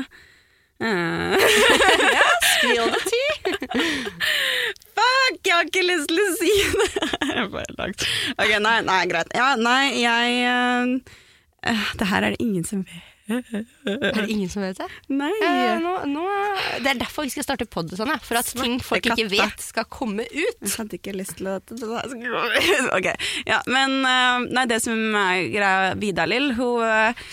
[0.81, 1.37] eh,
[2.55, 3.35] Spill the tea.
[4.95, 6.91] Fuck, jeg har ikke lyst til å si det!
[7.35, 8.05] Jeg bare angst.
[8.35, 9.33] ok, nei, nei, greit.
[9.35, 13.11] Ja, nei, jeg eh, Det her er det ingen som vet.
[13.25, 14.87] Er det ingen som vet det?
[15.15, 15.31] Nei.
[15.43, 16.25] Eh, nå, nå,
[16.85, 18.19] det er derfor vi skal starte pod sånn, ja.
[18.23, 20.61] For at ting folk ikke vet, skal komme ut.
[20.61, 21.75] Jeg hadde ikke lyst til at.
[22.95, 23.11] Ok,
[23.49, 27.25] ja, men nei, det som er greia, Vidar-Lill, hun,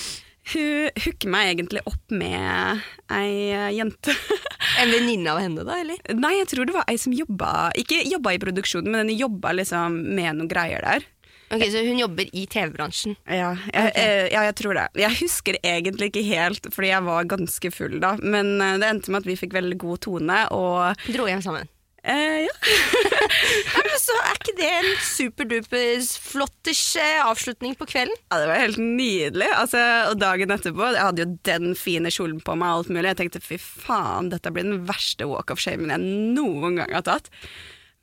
[0.51, 2.81] hun hooker meg egentlig opp med
[3.13, 4.15] ei eh, jente.
[4.81, 5.97] En venninne av henne, da, eller?
[6.15, 9.51] Nei, jeg tror det var ei som jobba Ikke jobba i produksjonen, men den jobba
[9.57, 11.03] liksom med noen greier der.
[11.51, 13.17] Ok, Så hun jobber i TV-bransjen.
[13.27, 14.85] Ja jeg, eh, ja, jeg tror det.
[15.01, 18.15] Jeg husker egentlig ikke helt, fordi jeg var ganske full da.
[18.23, 21.67] Men eh, det endte med at vi fikk veldig god tone, og Dro hjem sammen.
[22.03, 22.55] Eh, ja.
[23.71, 26.83] Ja, men så er ikke det en superduper flotters
[27.23, 28.17] avslutning på kvelden?
[28.31, 29.49] ja, det var helt nydelig.
[29.55, 33.09] Altså, og dagen etterpå, jeg hadde jo den fine kjolen på meg, og alt mulig.
[33.11, 36.01] Jeg tenkte fy faen, dette blir den verste walk of shamen jeg
[36.37, 37.31] noen gang har tatt.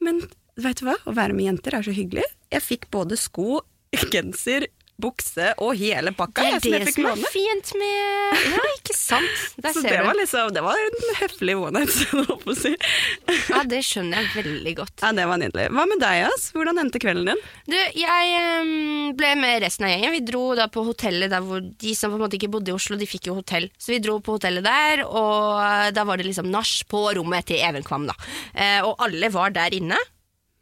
[0.05, 0.23] Men
[0.59, 2.27] vet du hva, å være med jenter er så hyggelig.
[2.55, 3.63] Jeg fikk både sko,
[4.15, 6.43] genser, bukse og hele pakka.
[6.43, 9.45] Det er som jeg er fint med Ja, ikke sant?
[9.63, 12.73] Der Så det var liksom, det var en høflig one si.
[13.53, 14.95] Ja, det skjønner jeg veldig godt.
[15.03, 15.69] Ja, det var nydelig.
[15.75, 16.49] Hva med deg, ass?
[16.55, 17.43] Hvordan endte kvelden din?
[17.71, 20.15] Du, jeg ehm, ble med resten av gjengen.
[20.17, 22.77] Vi dro da på hotellet der hvor de som på en måte ikke bodde i
[22.77, 23.69] Oslo, de fikk jo hotell.
[23.79, 27.49] Så vi dro på hotellet der, og eh, da var det liksom nach på rommet
[27.49, 28.17] til Even Kvam, da.
[28.55, 29.99] Eh, og alle var der inne.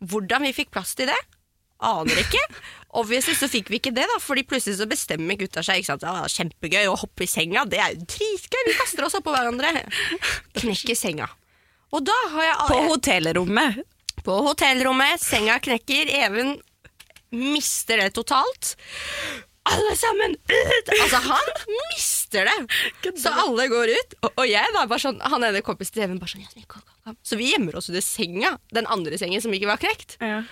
[0.04, 1.16] Hvordan vi fikk plass til det,
[1.84, 2.42] aner ikke.
[2.96, 5.82] Obviously så fikk vi ikke det, da, fordi plutselig så bestemmer gutta seg.
[5.82, 6.06] ikke sant?
[6.06, 9.72] Ja, kjempegøy å hoppe i senga, det er jo dritgøy, vi kaster oss oppå hverandre.
[10.56, 11.28] Knekker senga.
[11.92, 13.82] Og da har jeg På hotellrommet.
[14.26, 16.56] på hotellrommet, senga knekker, Even
[17.36, 18.76] mister det totalt.
[19.66, 20.90] Alle sammen ut!
[20.94, 21.48] Altså, han
[21.90, 23.14] mister det!
[23.18, 26.20] Så alle går ut, og, og jeg da bare sånn Han ene kompisen til Even
[26.22, 27.16] bare sånn «Jasmin, kom, kom, kom».
[27.26, 30.16] Så vi gjemmer oss under senga, den andre sengen som ikke var knekt.
[30.22, 30.44] Ja.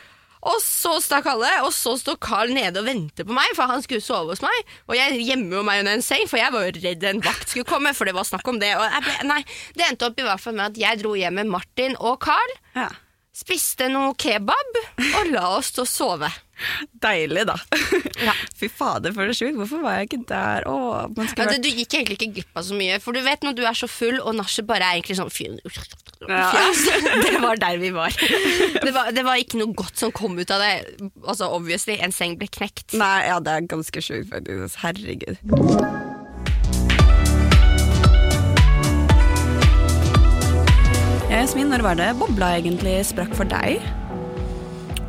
[0.44, 3.80] Og så stakk alle, og så står Carl nede og venter på meg, for han
[3.84, 4.72] skulle sove hos meg.
[4.90, 7.48] Og jeg gjemmer jo meg under en seng, for jeg var jo redd en vakt
[7.54, 7.94] skulle komme.
[7.96, 8.74] For det var snakk om det.
[8.76, 9.40] Ble, nei,
[9.78, 12.52] det endte opp i hvert fall med at jeg dro hjem med Martin og Carl
[12.76, 12.90] Ja.
[13.34, 16.28] spiste noe kebab og la oss til å sove.
[17.02, 17.56] Deilig, da.
[18.22, 18.34] Ja.
[18.64, 19.58] Fy fader, for det sjukt.
[19.60, 20.64] Hvorfor var jeg ikke der?
[20.70, 23.44] Åh, man Ja, det, du gikk egentlig ikke glipp av så mye, for du vet
[23.44, 25.50] når du er så full, og nachet bare er egentlig sånn fy-
[26.24, 26.48] Ja.
[27.26, 28.08] Det var der vi var.
[28.16, 29.10] Det, var.
[29.12, 30.72] det var ikke noe godt som kom ut av det.
[31.26, 32.96] Altså, obviously, en seng ble knekt.
[32.96, 34.80] Nei, ja, det er ganske sjukt, faktisk.
[34.80, 35.36] Herregud.
[41.30, 43.82] Ja, Jasmin, når var det bobla egentlig sprakk for deg?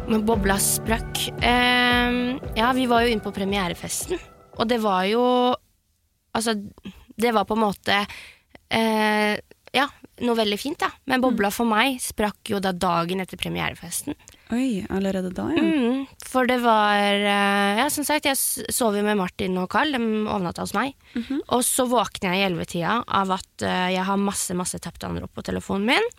[0.05, 1.19] Men bobla sprakk.
[1.41, 4.19] Ehm, ja, vi var jo inne på premierefesten,
[4.57, 5.23] og det var jo
[6.35, 6.51] Altså,
[7.15, 7.95] det var på en måte
[8.67, 9.37] eh,
[9.71, 9.85] Ja,
[10.19, 10.89] noe veldig fint, da.
[11.07, 14.17] Men bobla for meg sprakk jo da dagen etter premierefesten.
[14.51, 15.63] Oi, allerede da, ja.
[15.63, 18.35] Mm, for det var eh, Ja, som sagt, jeg
[18.75, 19.95] sov jo med Martin og Carl.
[19.95, 20.91] De overnatta hos meg.
[21.47, 25.31] Og så våkner jeg i ellevetida av at eh, jeg har masse masse tapte anrop
[25.33, 26.11] på telefonen min.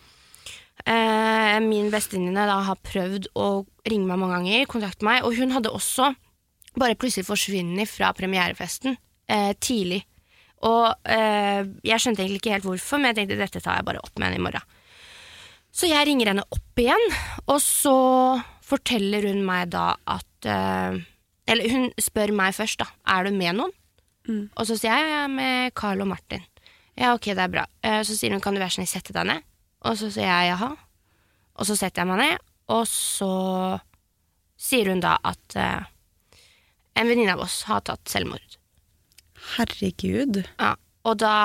[0.86, 5.72] Eh, min bestevenninne har prøvd å ringe meg mange ganger, kontakte meg, og hun hadde
[5.74, 6.12] også
[6.76, 8.94] bare plutselig forsvunnet fra premierefesten
[9.26, 10.04] eh, tidlig.
[10.66, 14.02] Og eh, jeg skjønte egentlig ikke helt hvorfor, men jeg tenkte dette tar jeg bare
[14.04, 14.76] opp med henne i morgen.
[15.76, 17.02] Så jeg ringer henne opp igjen,
[17.44, 17.96] og så
[18.64, 21.02] forteller hun meg da at eh,
[21.46, 22.88] Eller hun spør meg først, da.
[23.06, 23.74] Er du med noen?
[24.26, 24.48] Mm.
[24.58, 26.42] Og så sier jeg ja, med Carl og Martin.
[26.98, 27.66] Ja, ok, det er bra.
[27.86, 29.44] Eh, så sier hun kan du være snill sette deg ned?
[29.84, 30.70] Og så sier jeg jaha.
[31.56, 33.32] Og så setter jeg meg ned, og så
[34.60, 35.84] sier hun da at eh,
[36.96, 38.58] en venninne av oss har tatt selvmord.
[39.56, 40.42] Herregud.
[40.58, 40.74] Ja,
[41.06, 41.36] og da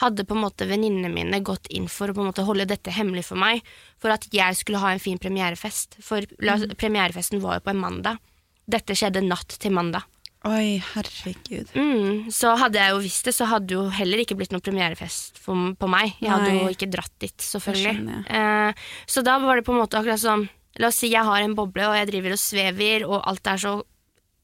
[0.00, 2.92] hadde på en måte venninnene mine gått inn for å på en måte holde dette
[2.96, 3.60] hemmelig for meg,
[4.00, 5.98] for at jeg skulle ha en fin premierefest.
[6.04, 8.20] For la, premierefesten var jo på en mandag.
[8.70, 10.06] Dette skjedde natt til mandag.
[10.48, 11.68] Oi, herregud.
[11.76, 14.64] Mm, så hadde jeg jo visst det, så hadde det jo heller ikke blitt noen
[14.64, 16.14] premierefest for, på meg.
[16.16, 18.22] Jeg hadde jo ikke dratt dit, selvfølgelig.
[18.24, 20.48] Eh, så da var det på en måte akkurat sånn
[20.80, 23.58] La oss si jeg har en boble, og jeg driver og svever, og alt er
[23.60, 23.72] så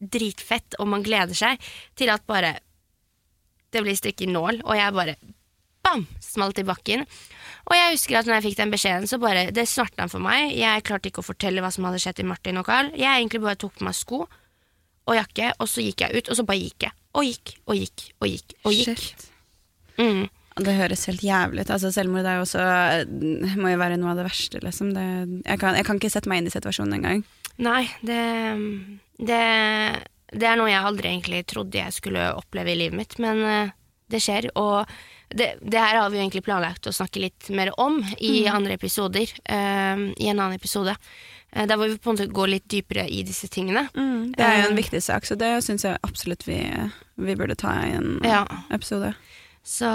[0.02, 1.62] dritfett, og man gleder seg,
[1.96, 2.58] til at bare
[3.72, 5.16] Det blir stykker nål, og jeg bare
[5.86, 6.04] bam!
[6.20, 7.06] Smalt i bakken.
[7.70, 10.52] Og jeg husker at når jeg fikk den beskjeden, så bare Det snerta for meg.
[10.58, 12.90] Jeg klarte ikke å fortelle hva som hadde skjedd til Martin og Carl.
[12.92, 14.26] Jeg egentlig bare tok på meg sko
[15.06, 16.96] og jakke, og så gikk jeg ut, og så bare gikk jeg.
[17.16, 19.04] Og gikk og gikk og gikk og gikk.
[19.96, 20.26] Mm.
[20.56, 21.70] Det høres helt jævlig ut.
[21.74, 22.62] Altså, selvmord er jo også
[23.60, 24.92] må jo være noe av det verste, liksom.
[24.96, 25.06] Det,
[25.44, 27.24] jeg, kan, jeg kan ikke sette meg inn i situasjonen engang.
[27.60, 28.20] Nei, det,
[29.20, 29.42] det
[30.32, 33.70] Det er noe jeg aldri egentlig trodde jeg skulle oppleve i livet mitt, men eh,
[34.12, 34.48] det skjer.
[34.58, 34.88] Og
[35.28, 38.76] det, det her har vi jo egentlig planlagt å snakke litt mer om i andre
[38.80, 39.30] episoder.
[39.44, 40.96] eh, I en annen episode.
[41.56, 43.86] Eh, der hvor vi på en måte går litt dypere i disse tingene.
[44.36, 46.60] Det er jo en Eh, viktig sak, så det syns jeg absolutt vi,
[47.16, 48.44] vi burde ta i en Ja.
[48.70, 49.14] episode.
[49.66, 49.88] Så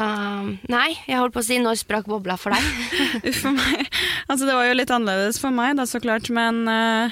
[0.67, 2.63] nei, jeg holdt på å si når sprakk bobla for deg?
[3.41, 3.85] For meg.
[4.27, 7.11] Altså, det var jo litt annerledes for meg, da, så klart, men uh,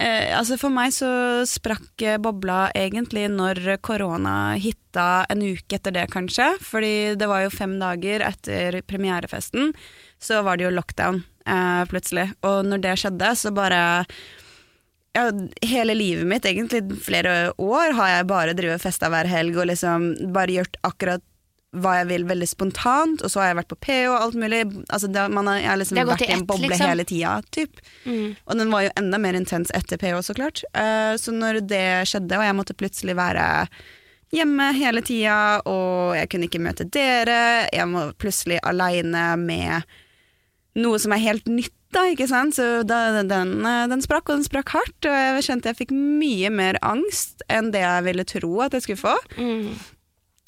[0.00, 1.08] eh, altså for meg så
[1.48, 6.50] sprakk bobla egentlig når korona hitta en uke etter det, kanskje.
[6.60, 9.72] Fordi det var jo fem dager etter premierefesten,
[10.20, 12.30] så var det jo lockdown eh, plutselig.
[12.46, 13.80] Og når det skjedde, så bare
[15.16, 15.30] ja,
[15.62, 20.12] hele livet mitt, egentlig flere år, har jeg bare drevet festa hver helg og liksom
[20.34, 21.24] bare gjort akkurat
[21.76, 24.60] hva jeg vil, veldig spontant, og så har jeg vært på PH og alt mulig.
[24.86, 26.88] Altså, det, man har, jeg har liksom har vært i i en ett, boble liksom.
[26.88, 27.82] hele tida, typ.
[28.06, 28.30] Mm.
[28.44, 30.62] Og den var jo enda mer intens etter PH, så klart.
[30.76, 33.44] Uh, så når det skjedde, og jeg måtte plutselig være
[34.34, 35.36] hjemme hele tida,
[35.68, 39.96] og jeg kunne ikke møte dere, jeg var plutselig aleine med
[40.76, 42.56] noe som er helt nytt, da, ikke sant.
[42.58, 45.94] Så da, den, eh, den sprakk, og den sprakk hardt, og jeg kjente jeg fikk
[45.96, 49.16] mye mer angst enn det jeg ville tro at jeg skulle få.
[49.40, 49.74] Mm.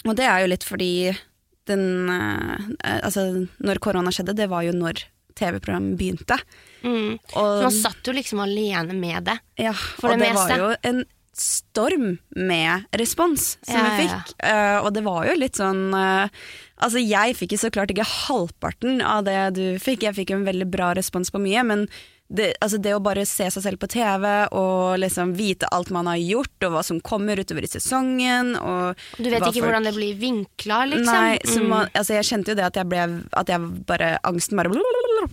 [0.07, 0.93] Og det er jo litt fordi
[1.69, 5.05] den eh, Altså, når korona skjedde, det var jo når
[5.39, 6.39] TV-programmet begynte.
[6.83, 7.19] Mm.
[7.31, 9.39] Så man satt jo liksom alene med det.
[9.61, 11.05] ja, for og det det var jo en
[11.39, 14.35] storm med respons som Ja, vi ja, fikk.
[14.43, 16.49] Eh, og det var jo litt sånn eh,
[16.81, 20.05] Altså, jeg fikk jo så klart ikke halvparten av det du fikk.
[20.07, 21.89] Jeg fikk jo en veldig bra respons på mye, men
[22.29, 26.07] det, altså det å bare se seg selv på TV og liksom vite alt man
[26.11, 29.95] har gjort, og hva som kommer utover i sesongen Du vet ikke folk- hvordan det
[29.97, 31.09] blir vinkla, liksom.
[31.09, 31.69] Nei, så Mm.
[31.73, 34.69] man, altså jeg kjente jo det at jeg ble At jeg bare Angsten bare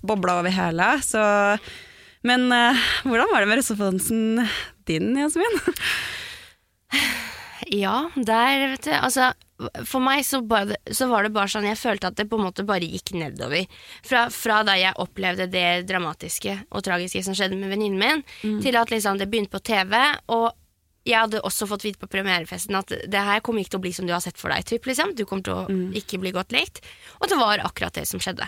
[0.01, 0.87] bobla over hele.
[1.03, 1.59] Så
[2.23, 4.47] Men uh, hvordan var det med responsen
[4.87, 5.59] din, Jasmin?
[7.71, 8.91] Ja, der, vet du.
[8.93, 9.33] Altså,
[9.87, 12.43] for meg så, bare, så var det bare sånn Jeg følte at det på en
[12.47, 13.63] måte bare gikk nedover.
[14.03, 18.75] Fra, fra da jeg opplevde det dramatiske og tragiske som skjedde med venninnen min, til
[18.79, 19.95] at liksom det begynte på TV,
[20.35, 20.51] og
[21.05, 23.91] jeg hadde også fått vite på premierefesten at det her kommer ikke til å bli
[23.93, 24.65] som du har sett for deg.
[24.65, 25.13] Typ, liksom.
[25.13, 26.81] Du kommer til å ikke bli godt likt.
[27.19, 28.47] Og det var akkurat det som skjedde.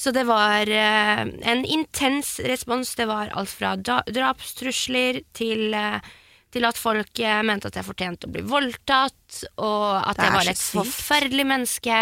[0.00, 1.20] Så det var eh,
[1.52, 2.94] en intens respons.
[2.96, 6.00] Det var alt fra da drapstrusler til, eh,
[6.50, 10.50] til at folk eh, mente at jeg fortjente å bli voldtatt, og at jeg var
[10.50, 11.98] et forferdelig menneske.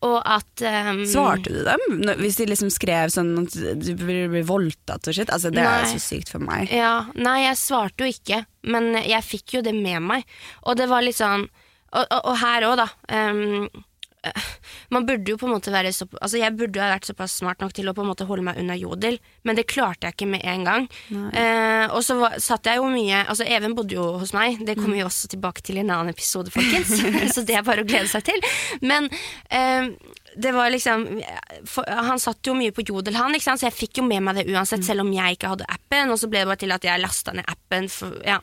[0.00, 1.82] Og at um, Svarte du dem?
[2.22, 3.52] Hvis de liksom skrev sånn at
[3.82, 5.28] du blir voldtatt og shit?
[5.28, 6.70] Altså, det er så sykt for meg.
[6.72, 10.24] Ja, nei, jeg svarte jo ikke, men jeg fikk jo det med meg.
[10.64, 11.44] Og det var litt sånn
[11.90, 12.88] Og, og, og her òg, da.
[13.10, 13.82] eh,
[14.94, 17.62] man burde jo på en måte være så, Altså Jeg burde ha vært såpass smart
[17.62, 19.16] nok til å på en måte holde meg unna jodel,
[19.48, 20.88] men det klarte jeg ikke med en gang.
[21.10, 24.76] Eh, og så var, satt jeg jo mye Altså Even bodde jo hos meg, det
[24.78, 26.92] kommer vi også tilbake til i en annen episode, folkens.
[27.34, 28.44] så det er bare å glede seg til.
[28.84, 29.08] Men
[29.48, 29.90] eh,
[30.40, 31.06] det var liksom
[31.68, 34.48] for, Han satt jo mye på jodel, han, så jeg fikk jo med meg det
[34.52, 36.12] uansett, selv om jeg ikke hadde appen.
[36.12, 37.88] Og så ble det bare til at jeg lasta ned appen.
[37.92, 38.40] For, ja.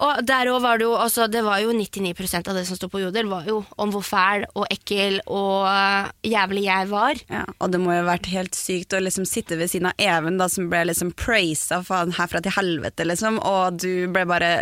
[0.00, 2.88] Og der òg var det jo altså, Det var jo 99% av det som sto
[2.92, 7.20] på jodel, var jo om hvor fæl og ekkel og øh, jævlig jeg var.
[7.30, 10.00] Ja, og det må jo ha vært helt sykt å liksom sitte ved siden av
[10.00, 14.52] Even, da, som ble liksom praisa faen herfra til helvete, liksom, og du ble bare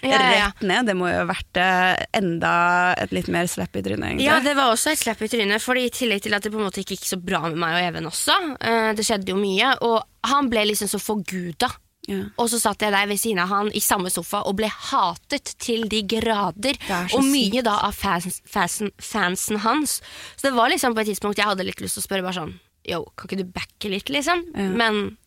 [0.00, 0.44] Ja, ja, ja.
[0.46, 0.86] rett ned.
[0.88, 2.52] Det må jo ha vært eh, enda
[2.96, 4.28] et litt mer slapp i trynet, egentlig.
[4.28, 6.60] Ja, det var også et slapp i trynet, Fordi i tillegg til at det på
[6.60, 9.40] en måte ikke gikk så bra med meg og Even også, øh, det skjedde jo
[9.40, 11.68] mye, og han ble liksom så forguda.
[12.08, 12.22] Ja.
[12.40, 15.52] Og så satt jeg der ved siden av han i samme sofa og ble hatet
[15.60, 16.78] til de grader.
[16.88, 19.98] er Og mye da av fans, fansen, fansen hans.
[20.36, 22.40] Så det var liksom på et tidspunkt jeg hadde litt lyst til å spørre bare
[22.40, 22.56] sånn
[22.88, 24.46] Yo, kan ikke du backe litt, liksom?
[24.56, 24.70] Ja.
[24.80, 25.18] Men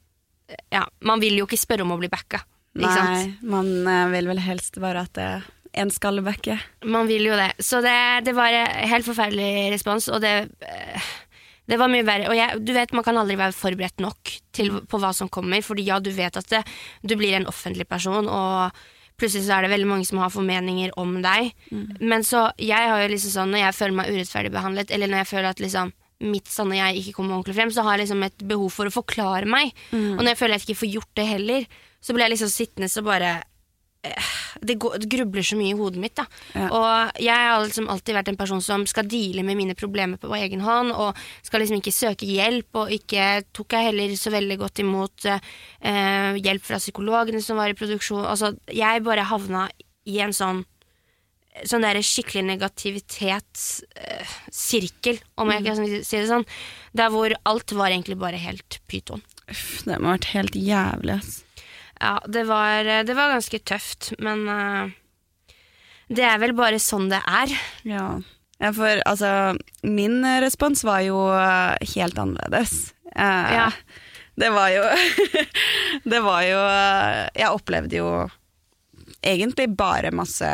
[0.74, 2.40] ja, man vil jo ikke spørre om å bli backa.
[2.74, 3.12] Ikke sant?
[3.12, 5.28] Nei, man eh, vil vel helst bare at det
[5.78, 6.58] en skal backe.
[6.84, 7.52] Man vil jo det.
[7.64, 10.34] Så det, det var en helt forferdelig respons, og det
[10.66, 11.12] eh,
[11.72, 12.28] det var mye verre.
[12.28, 15.64] Og jeg, du vet, man kan aldri være forberedt nok til, på hva som kommer,
[15.64, 16.66] fordi ja, du vet at det,
[17.08, 18.76] du blir en offentlig person, og
[19.22, 21.52] plutselig så er det veldig mange som har formeninger om deg.
[22.02, 25.24] Men så, jeg har jo liksom sånn, når jeg føler meg urettferdig behandlet, eller når
[25.24, 28.28] jeg føler at liksom mitt sanne jeg ikke kommer ordentlig frem, så har jeg liksom
[28.28, 29.72] et behov for å forklare meg.
[30.18, 31.66] Og når jeg føler at jeg ikke får gjort det heller,
[32.02, 33.32] så blir jeg liksom sittende så bare
[34.02, 36.16] det, grubler så mye i hodet mitt.
[36.18, 36.26] da
[36.58, 36.68] Ja.
[36.74, 40.36] Og jeg har liksom alltid vært en person som skal deale med mine problemer på
[40.38, 44.58] egen hånd, og skal liksom ikke søke hjelp, og ikke tok jeg heller så veldig
[44.62, 48.26] godt imot eh, hjelp fra psykologene som var i produksjon.
[48.26, 49.62] Altså, jeg bare havna
[50.06, 50.66] i en sånn
[51.68, 56.48] Sånn der skikkelig negativitetssirkel, om jeg kan si det sånn.
[56.96, 59.20] Der hvor alt var egentlig bare helt pyton.
[59.52, 61.44] Uff, det må ha vært helt jævlig, ass.
[62.02, 64.90] Ja, det var, det var ganske tøft, men uh,
[66.12, 67.54] det er vel bare sånn det er.
[67.88, 68.06] Ja.
[68.60, 69.54] ja, for altså
[69.86, 72.92] Min respons var jo eh, helt annerledes.
[73.14, 73.70] Uh, Ja.
[74.42, 74.84] Det var jo
[76.12, 78.12] Det var jo eh, Jeg opplevde jo
[79.24, 80.48] egentlig bare masse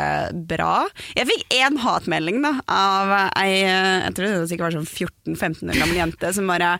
[0.50, 0.84] bra.
[1.16, 4.90] Jeg fikk én hatmelding da av ei eh, jeg tror det sikkert var sånn
[5.34, 6.74] 14-15 år gammel jente som bare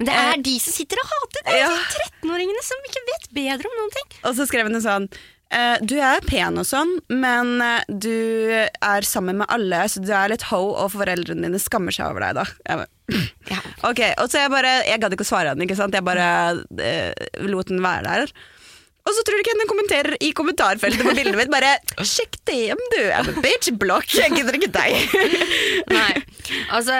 [0.00, 1.44] Men det er de som sitter og hater!
[1.44, 1.68] Det er Ja.
[1.74, 4.10] de 13-åringene som ikke vet bedre om noen ting.
[4.24, 5.08] Og så skrev hun sånn
[5.52, 8.08] eh, Du er pen og sånn, men eh, du
[8.56, 12.24] er sammen med alle, så du er litt ho, og foreldrene dine skammer seg over
[12.28, 12.48] deg, da.
[12.64, 12.90] Jeg bare,
[13.52, 13.60] Ja.
[13.90, 15.92] ok, Og så jeg bare Jeg gadd ikke å svare henne, ikke sant.
[15.92, 18.32] Jeg bare uh, lot den være der.
[19.04, 22.80] Og så tror du ikke henne kommenterer i kommentarfeltet på bildet mitt bare 'Sjekk DM,
[22.94, 23.02] du!
[23.12, 24.08] I'm a bitch block.
[24.08, 25.16] Jeg gidder ikke deg'.
[25.92, 26.22] Nei,
[26.72, 26.96] altså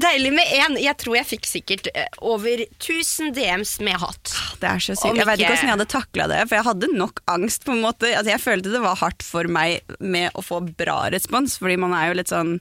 [0.00, 0.78] Deilig med én.
[0.80, 4.32] Jeg tror jeg fikk sikkert eh, over 1000 DMs med hat.
[4.62, 5.10] Det er så sykt.
[5.10, 7.66] Om Jeg vet ikke åssen jeg hadde takla det, for jeg hadde nok angst.
[7.66, 11.10] på en måte altså, Jeg følte det var hardt for meg med å få bra
[11.12, 12.60] respons, fordi man er jo litt sånn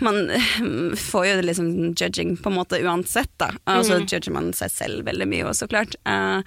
[0.00, 0.30] man
[0.96, 3.50] får jo liksom judging på en måte uansett, da.
[3.68, 5.96] Og så judger man seg selv veldig mye òg, så klart.
[6.08, 6.40] Eh,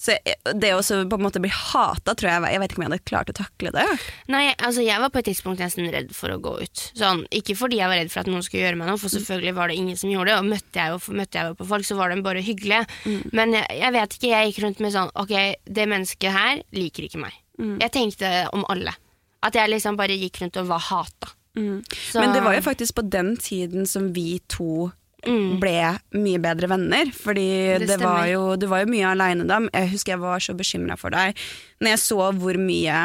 [0.00, 0.14] så
[0.56, 3.08] det å på en måte bli hata, tror jeg Jeg vet ikke om jeg hadde
[3.10, 3.84] klart å takle det.
[4.32, 6.84] Nei, altså Jeg var på et tidspunkt nesten redd for å gå ut.
[6.96, 9.54] Sånn, Ikke fordi jeg var redd for at noen skulle gjøre meg noe, for selvfølgelig
[9.58, 10.38] var det ingen som gjorde det.
[10.40, 12.86] Og møtte jeg jo, møtte jeg jo på folk, så var de bare hyggelige.
[13.36, 15.34] Men jeg, jeg vet ikke, jeg gikk rundt med sånn Ok,
[15.68, 17.36] det mennesket her liker ikke meg.
[17.84, 18.94] Jeg tenkte om alle.
[19.44, 21.28] At jeg liksom bare gikk rundt og var hata.
[21.56, 24.92] Så- Men det var jo faktisk på den tiden som vi to
[25.60, 25.78] ble
[26.16, 27.10] mye bedre venner.
[27.16, 29.60] Fordi Det det, var jo, du var jo mye aleine da.
[29.74, 31.36] Jeg husker jeg var så bekymra for deg
[31.80, 32.96] når jeg så hvor mye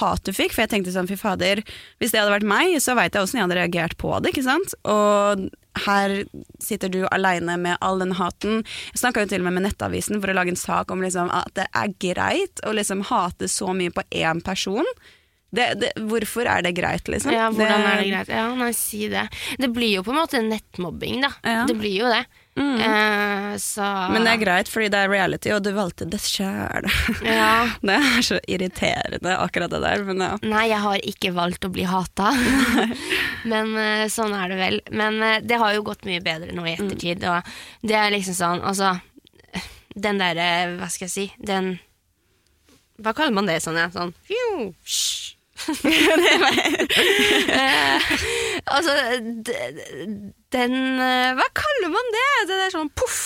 [0.00, 0.52] hat du fikk.
[0.54, 1.62] For jeg tenkte sånn, fy fader,
[1.98, 4.30] hvis det hadde vært meg, så veit jeg åssen jeg hadde reagert på det.
[4.30, 4.74] ikke sant?
[4.86, 5.48] Og
[5.86, 6.14] her
[6.62, 8.62] sitter du aleine med all den haten.
[8.92, 11.30] Jeg snakka jo til og med med Nettavisen for å lage en sak om liksom,
[11.34, 14.86] at det er greit å liksom hate så mye på én person.
[15.50, 17.32] Det, det, hvorfor er det greit, liksom?
[17.34, 18.28] Ja, hvordan er det greit?
[18.30, 19.26] Ja, nei, si det.
[19.58, 21.32] Det blir jo på en måte nettmobbing, da.
[21.42, 21.64] Ja.
[21.66, 22.24] Det blir jo det.
[22.60, 23.82] Eh, så
[24.12, 26.88] Men det er greit, fordi det er reality, og du valgte det sjøl.
[27.24, 27.68] ja.
[27.80, 30.04] Det er så irriterende, akkurat det der.
[30.04, 30.32] Men ja.
[30.44, 32.32] Nei, jeg har ikke valgt å bli hata.
[33.50, 34.80] Men eh, sånn er det vel.
[34.92, 37.24] Men eh, det har jo gått mye bedre nå i ettertid.
[37.30, 38.98] Og det er liksom sånn, altså
[39.94, 41.72] Den derre, hva skal jeg si, den
[43.02, 43.88] Hva kaller man det sånn, ja?
[43.90, 44.70] Sånn fju.
[44.70, 45.39] Eh,
[48.70, 48.92] altså
[50.52, 52.26] Den eh, Hva kaller man det?
[52.50, 53.20] Det er sånn poff.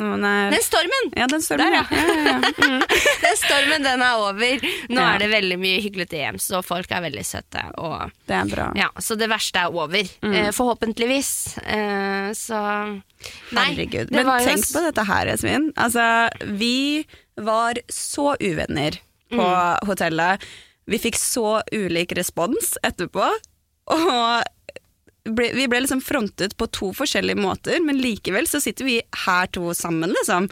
[0.00, 1.10] Er Den stormen!
[1.18, 1.82] Ja, den stormen, Der, ja.
[1.90, 1.96] ja.
[2.24, 2.36] ja,
[2.70, 2.82] mm.
[3.20, 4.54] Den stormen, den er over.
[4.88, 7.60] Nå er det veldig mye hyggelig hjem, så folk er veldig søte.
[7.82, 8.66] Og Det er bra.
[8.78, 10.04] Ja, så det verste er over.
[10.24, 10.34] Mm.
[10.40, 11.30] Eh, forhåpentligvis.
[11.66, 12.58] Eh, så
[13.52, 14.10] Nei, Herregud.
[14.14, 15.64] Men jo tenk på dette her, Esmin.
[15.76, 16.04] Altså,
[16.56, 16.76] vi
[17.36, 18.92] var så uvenner
[19.30, 19.76] på Mm.
[19.86, 20.42] hotellet.
[20.88, 23.26] Vi fikk så ulik respons etterpå.
[23.90, 24.42] Og
[25.28, 29.50] ble, vi ble liksom frontet på to forskjellige måter, men likevel så sitter vi her
[29.54, 30.48] to sammen, liksom.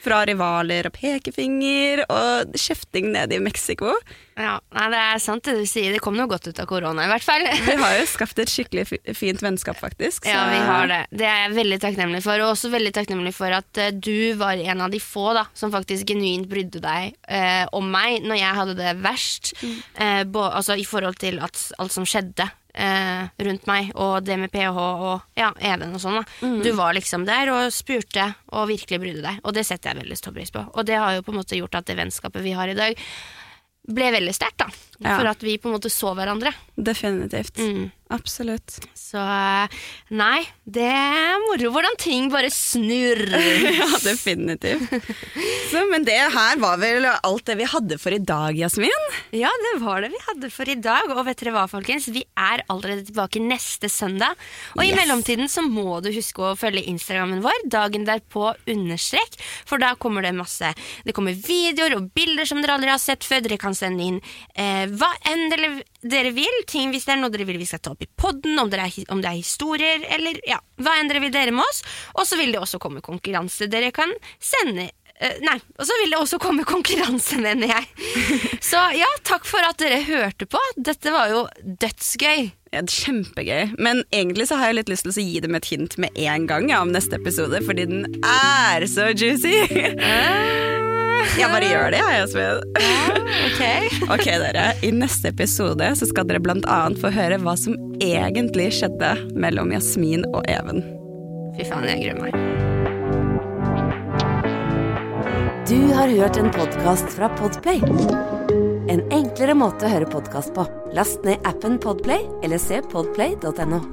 [0.00, 3.92] Fra rivaler og pekefinger og kjefting nede i Mexico.
[4.40, 5.92] Ja, nei, det er sant det du sier.
[5.92, 7.44] Det kom noe godt ut av korona, i hvert fall.
[7.68, 8.86] Vi har jo skapt et skikkelig
[9.16, 10.28] fint vennskap, faktisk.
[10.28, 11.00] Ja, vi har det.
[11.12, 12.40] Det er jeg veldig takknemlig for.
[12.40, 15.72] Og også veldig takknemlig for at eh, du var en av de få da, som
[15.74, 19.52] faktisk genuint brydde deg eh, om meg når jeg hadde det verst.
[19.60, 24.38] Eh, bo, altså I forhold til at, alt som skjedde eh, rundt meg, og det
[24.40, 26.20] med pH og ja, Even og sånn.
[26.40, 26.60] Mm.
[26.64, 29.42] Du var liksom der og spurte og virkelig brydde deg.
[29.44, 30.64] Og det setter jeg veldig stor pris på.
[30.74, 32.98] Og det har jo på en måte gjort at det vennskapet vi har i dag,
[33.90, 34.60] ble veldig sterkt.
[34.62, 34.68] da.
[35.00, 35.16] Ja.
[35.16, 36.52] For at vi på en måte så hverandre.
[36.76, 37.58] Definitivt.
[37.58, 37.88] Mm.
[38.10, 38.80] Absolutt.
[38.98, 39.20] Så
[40.10, 43.20] nei, det er moro hvordan ting bare snur.
[43.80, 44.90] Ja, definitivt.
[45.70, 49.06] Så, men det her var vel alt det vi hadde for i dag, Jasmin.
[49.36, 51.12] ja, det var det vi hadde for i dag.
[51.14, 52.08] Og vet dere hva, folkens?
[52.12, 54.34] Vi er allerede tilbake neste søndag.
[54.76, 59.38] Og i mellomtiden så må du huske å følge Instagrammen vår, dagen derpå understrek.
[59.68, 60.72] For da kommer det masse
[61.06, 63.44] Det kommer videoer og bilder som dere aldri har sett før.
[63.46, 64.20] Dere kan sende inn
[64.54, 66.62] eh, hva enn dere, dere vil.
[66.70, 68.88] Ting hvis det er noe dere vil vi skal ta opp i podden, om, dere
[68.88, 71.82] er, om det er historier, eller ja, hva enn dere vil dele med oss.
[72.16, 76.14] Og så vil det også komme konkurranse dere kan sende uh, Nei, og så vil
[76.14, 77.90] det også komme konkurranse, mener jeg.
[78.70, 80.60] Så ja, takk for at dere hørte på.
[80.80, 82.48] Dette var jo dødsgøy.
[82.70, 83.74] Ja, det kjempegøy.
[83.82, 86.46] Men egentlig så har jeg litt lyst til å gi dem et hint med en
[86.48, 89.58] gang ja, om neste episode, fordi den er så juicy.
[91.38, 92.62] Jeg bare gjør det, jeg, Jasmin.
[93.46, 93.62] Ok.
[94.14, 94.64] Ok, dere.
[94.82, 99.70] I neste episode så skal dere blant annet få høre hva som egentlig skjedde mellom
[99.74, 100.82] Jasmin og Even.
[101.58, 102.32] Fy faen, jeg gruer meg.
[105.70, 107.78] Du har hørt en podkast fra Podplay.
[108.90, 110.64] En enklere måte å høre podkast på.
[110.96, 113.84] Last ned appen Podplay eller se podplay.no.